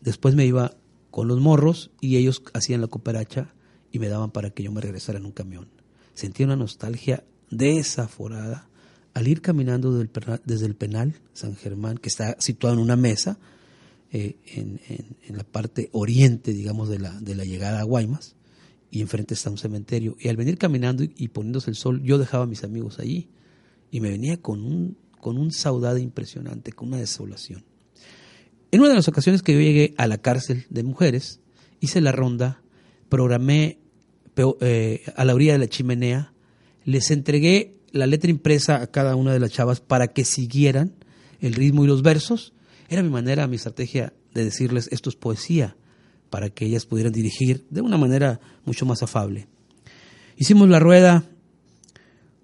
Después 0.00 0.34
me 0.34 0.44
iba 0.44 0.74
con 1.10 1.28
los 1.28 1.40
morros 1.40 1.90
y 2.00 2.16
ellos 2.16 2.42
hacían 2.52 2.80
la 2.80 2.88
cooperacha 2.88 3.54
y 3.90 3.98
me 3.98 4.08
daban 4.08 4.30
para 4.30 4.50
que 4.50 4.62
yo 4.62 4.72
me 4.72 4.80
regresara 4.80 5.18
en 5.18 5.26
un 5.26 5.32
camión. 5.32 5.68
Sentía 6.14 6.46
una 6.46 6.56
nostalgia 6.56 7.24
desaforada 7.50 8.68
al 9.14 9.28
ir 9.28 9.42
caminando 9.42 9.92
desde 10.44 10.66
el 10.66 10.74
penal 10.74 11.14
San 11.34 11.56
Germán, 11.56 11.98
que 11.98 12.08
está 12.08 12.36
situado 12.38 12.74
en 12.74 12.80
una 12.80 12.96
mesa, 12.96 13.38
eh, 14.10 14.36
en, 14.46 14.78
la 15.36 15.44
parte 15.44 15.88
oriente, 15.92 16.52
digamos, 16.52 16.88
de 16.88 16.98
la, 16.98 17.18
de 17.20 17.34
la 17.34 17.44
llegada 17.44 17.80
a 17.80 17.84
Guaymas, 17.84 18.36
y 18.90 19.00
enfrente 19.00 19.34
está 19.34 19.50
un 19.50 19.58
cementerio. 19.58 20.16
Y 20.20 20.28
al 20.28 20.36
venir 20.36 20.58
caminando 20.58 21.02
y, 21.02 21.28
poniéndose 21.28 21.70
el 21.70 21.76
sol, 21.76 22.02
yo 22.02 22.18
dejaba 22.18 22.44
a 22.44 22.46
mis 22.46 22.64
amigos 22.64 22.98
allí, 22.98 23.28
y 23.90 24.00
me 24.00 24.10
venía 24.10 24.36
con 24.36 24.62
un, 24.62 24.96
con 25.20 25.38
un 25.38 25.52
saudade 25.52 26.00
impresionante, 26.00 26.72
con 26.72 26.88
una 26.88 26.98
desolación. 26.98 27.64
En 28.70 28.80
una 28.80 28.90
de 28.90 28.96
las 28.96 29.08
ocasiones 29.08 29.42
que 29.42 29.52
yo 29.52 29.60
llegué 29.60 29.94
a 29.98 30.06
la 30.06 30.18
cárcel 30.18 30.66
de 30.70 30.82
mujeres, 30.82 31.40
hice 31.80 32.00
la 32.00 32.12
ronda, 32.12 32.62
programé 33.08 33.78
eh, 34.60 35.02
a 35.14 35.24
la 35.26 35.34
orilla 35.34 35.52
de 35.52 35.58
la 35.58 35.68
chimenea, 35.68 36.32
les 36.84 37.10
entregué 37.10 37.76
la 37.92 38.06
letra 38.06 38.30
impresa 38.30 38.82
a 38.82 38.86
cada 38.88 39.16
una 39.16 39.32
de 39.32 39.38
las 39.38 39.52
chavas 39.52 39.80
para 39.80 40.08
que 40.08 40.24
siguieran 40.24 40.94
el 41.40 41.54
ritmo 41.54 41.84
y 41.84 41.86
los 41.86 42.02
versos. 42.02 42.54
Era 42.88 43.02
mi 43.02 43.10
manera, 43.10 43.46
mi 43.46 43.56
estrategia 43.56 44.12
de 44.34 44.44
decirles 44.44 44.88
esto 44.90 45.10
es 45.10 45.16
poesía, 45.16 45.76
para 46.30 46.50
que 46.50 46.64
ellas 46.64 46.86
pudieran 46.86 47.12
dirigir 47.12 47.66
de 47.70 47.82
una 47.82 47.98
manera 47.98 48.40
mucho 48.64 48.86
más 48.86 49.02
afable. 49.02 49.48
Hicimos 50.36 50.68
la 50.68 50.80
rueda. 50.80 51.24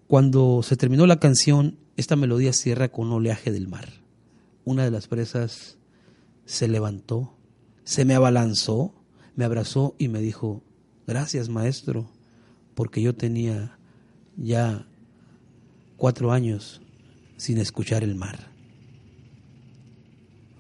Cuando 0.07 0.63
se 0.63 0.77
terminó 0.77 1.07
la 1.07 1.21
canción, 1.21 1.79
esta 1.97 2.17
melodía 2.17 2.53
cierra 2.53 2.89
con 2.89 3.11
oleaje 3.13 3.51
del 3.51 3.69
mar. 3.69 3.89
Una 4.65 4.85
de 4.85 4.91
las 4.91 5.07
presas 5.07 5.79
se 6.45 6.69
levantó, 6.69 7.35
se 7.85 8.05
me 8.05 8.15
abalanzó, 8.15 8.95
me 9.37 9.45
abrazó 9.45 9.95
y 9.99 10.09
me 10.09 10.21
dijo, 10.21 10.63
gracias 11.07 11.49
maestro, 11.49 12.11
porque 12.75 13.03
yo 13.03 13.15
tenía 13.15 13.79
ya 14.37 14.87
cuatro 15.99 16.33
años 16.33 16.81
sin 17.37 17.59
escuchar 17.59 18.03
el 18.03 18.15
mar. 18.15 18.49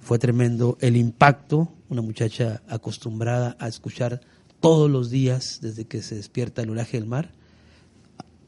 Fue 0.03 0.19
tremendo 0.19 0.77
el 0.81 0.97
impacto, 0.97 1.73
una 1.89 2.03
muchacha 2.03 2.63
acostumbrada 2.69 3.57
a 3.59 3.69
escuchar 3.69 4.21
todos 4.61 4.91
los 4.91 5.11
días 5.11 5.61
desde 5.63 5.87
que 5.87 6.03
se 6.03 6.17
despierta 6.17 6.63
el 6.63 6.71
oleaje 6.71 6.99
del 6.99 7.07
mar, 7.07 7.33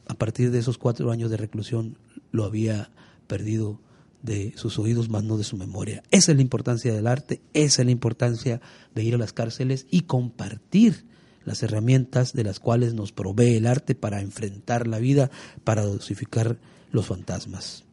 a 0.08 0.14
partir 0.14 0.50
de 0.50 0.58
esos 0.58 0.76
cuatro 0.76 1.12
años 1.12 1.30
de 1.30 1.36
reclusión 1.36 1.96
lo 2.32 2.44
había 2.44 2.90
perdido 3.26 3.80
de 4.22 4.52
sus 4.56 4.78
oídos, 4.78 5.08
más 5.08 5.22
no 5.22 5.38
de 5.38 5.44
su 5.44 5.56
memoria. 5.56 6.02
Esa 6.10 6.32
es 6.32 6.36
la 6.36 6.42
importancia 6.42 6.92
del 6.92 7.06
arte, 7.06 7.40
esa 7.54 7.82
es 7.82 7.86
la 7.86 7.92
importancia 7.92 8.60
de 8.94 9.04
ir 9.04 9.14
a 9.14 9.18
las 9.18 9.32
cárceles 9.32 9.86
y 9.90 10.02
compartir 10.02 11.06
las 11.44 11.62
herramientas 11.62 12.32
de 12.32 12.44
las 12.44 12.58
cuales 12.58 12.92
nos 12.94 13.12
provee 13.12 13.56
el 13.56 13.66
arte 13.66 13.94
para 13.94 14.20
enfrentar 14.20 14.86
la 14.86 14.98
vida, 14.98 15.30
para 15.64 15.84
dosificar 15.84 16.58
los 16.90 17.06
fantasmas. 17.06 17.84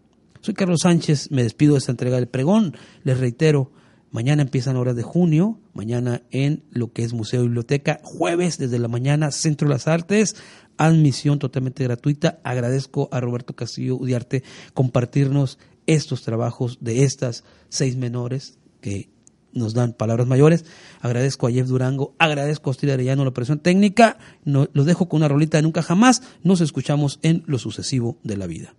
Soy 0.41 0.53
Carlos 0.53 0.81
Sánchez, 0.83 1.31
me 1.31 1.43
despido 1.43 1.73
de 1.73 1.79
esta 1.79 1.91
entrega 1.91 2.17
del 2.17 2.27
pregón. 2.27 2.77
Les 3.03 3.19
reitero, 3.19 3.71
mañana 4.11 4.43
empiezan 4.43 4.77
horas 4.77 4.95
de 4.95 5.03
junio, 5.03 5.59
mañana 5.73 6.21
en 6.31 6.63
lo 6.71 6.93
que 6.93 7.03
es 7.03 7.13
Museo 7.13 7.41
y 7.41 7.47
Biblioteca, 7.47 7.99
jueves 8.03 8.57
desde 8.57 8.79
la 8.79 8.87
mañana, 8.87 9.31
Centro 9.31 9.67
de 9.67 9.73
las 9.73 9.87
Artes, 9.87 10.35
admisión 10.77 11.39
totalmente 11.39 11.83
gratuita. 11.83 12.39
Agradezco 12.43 13.09
a 13.11 13.19
Roberto 13.19 13.55
Castillo 13.55 13.97
Udiarte 13.97 14.43
compartirnos 14.73 15.57
estos 15.85 16.21
trabajos 16.21 16.77
de 16.81 17.03
estas 17.03 17.43
seis 17.69 17.97
menores 17.97 18.59
que 18.81 19.09
nos 19.53 19.73
dan 19.73 19.93
palabras 19.93 20.27
mayores. 20.27 20.65
Agradezco 21.01 21.47
a 21.47 21.51
Jeff 21.51 21.67
Durango, 21.67 22.13
agradezco 22.19 22.69
a 22.69 22.71
Hostia 22.71 22.93
Arellano 22.93 23.23
la 23.23 23.31
operación 23.31 23.59
técnica. 23.59 24.17
No, 24.45 24.69
los 24.73 24.85
dejo 24.85 25.09
con 25.09 25.17
una 25.17 25.27
rolita 25.27 25.57
de 25.57 25.63
nunca 25.63 25.81
jamás. 25.81 26.21
Nos 26.43 26.61
escuchamos 26.61 27.19
en 27.23 27.43
lo 27.47 27.57
sucesivo 27.57 28.17
de 28.23 28.37
la 28.37 28.47
vida. 28.47 28.75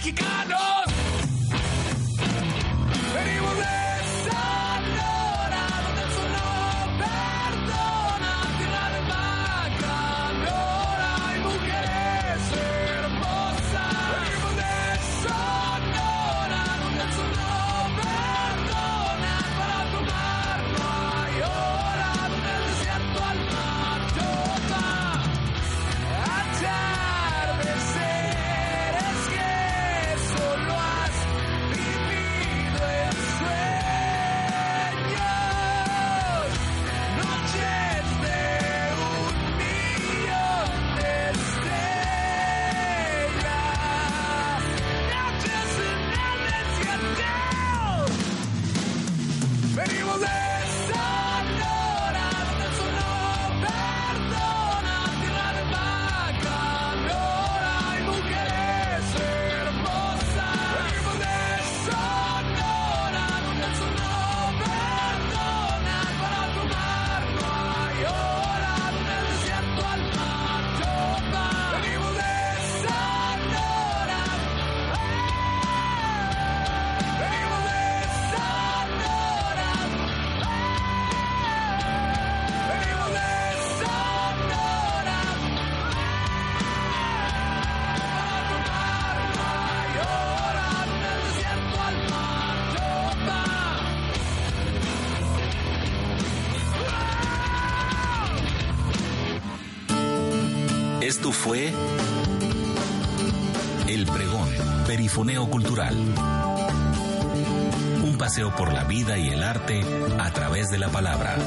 Somos 0.00 0.77
fue 101.48 101.72
El 103.88 104.04
Pregón, 104.04 104.50
Perifoneo 104.86 105.48
Cultural. 105.48 105.96
Un 108.04 108.18
paseo 108.18 108.54
por 108.54 108.70
la 108.70 108.84
vida 108.84 109.16
y 109.16 109.30
el 109.30 109.42
arte 109.42 109.82
a 110.18 110.30
través 110.30 110.68
de 110.68 110.76
la 110.76 110.90
palabra. 110.90 111.38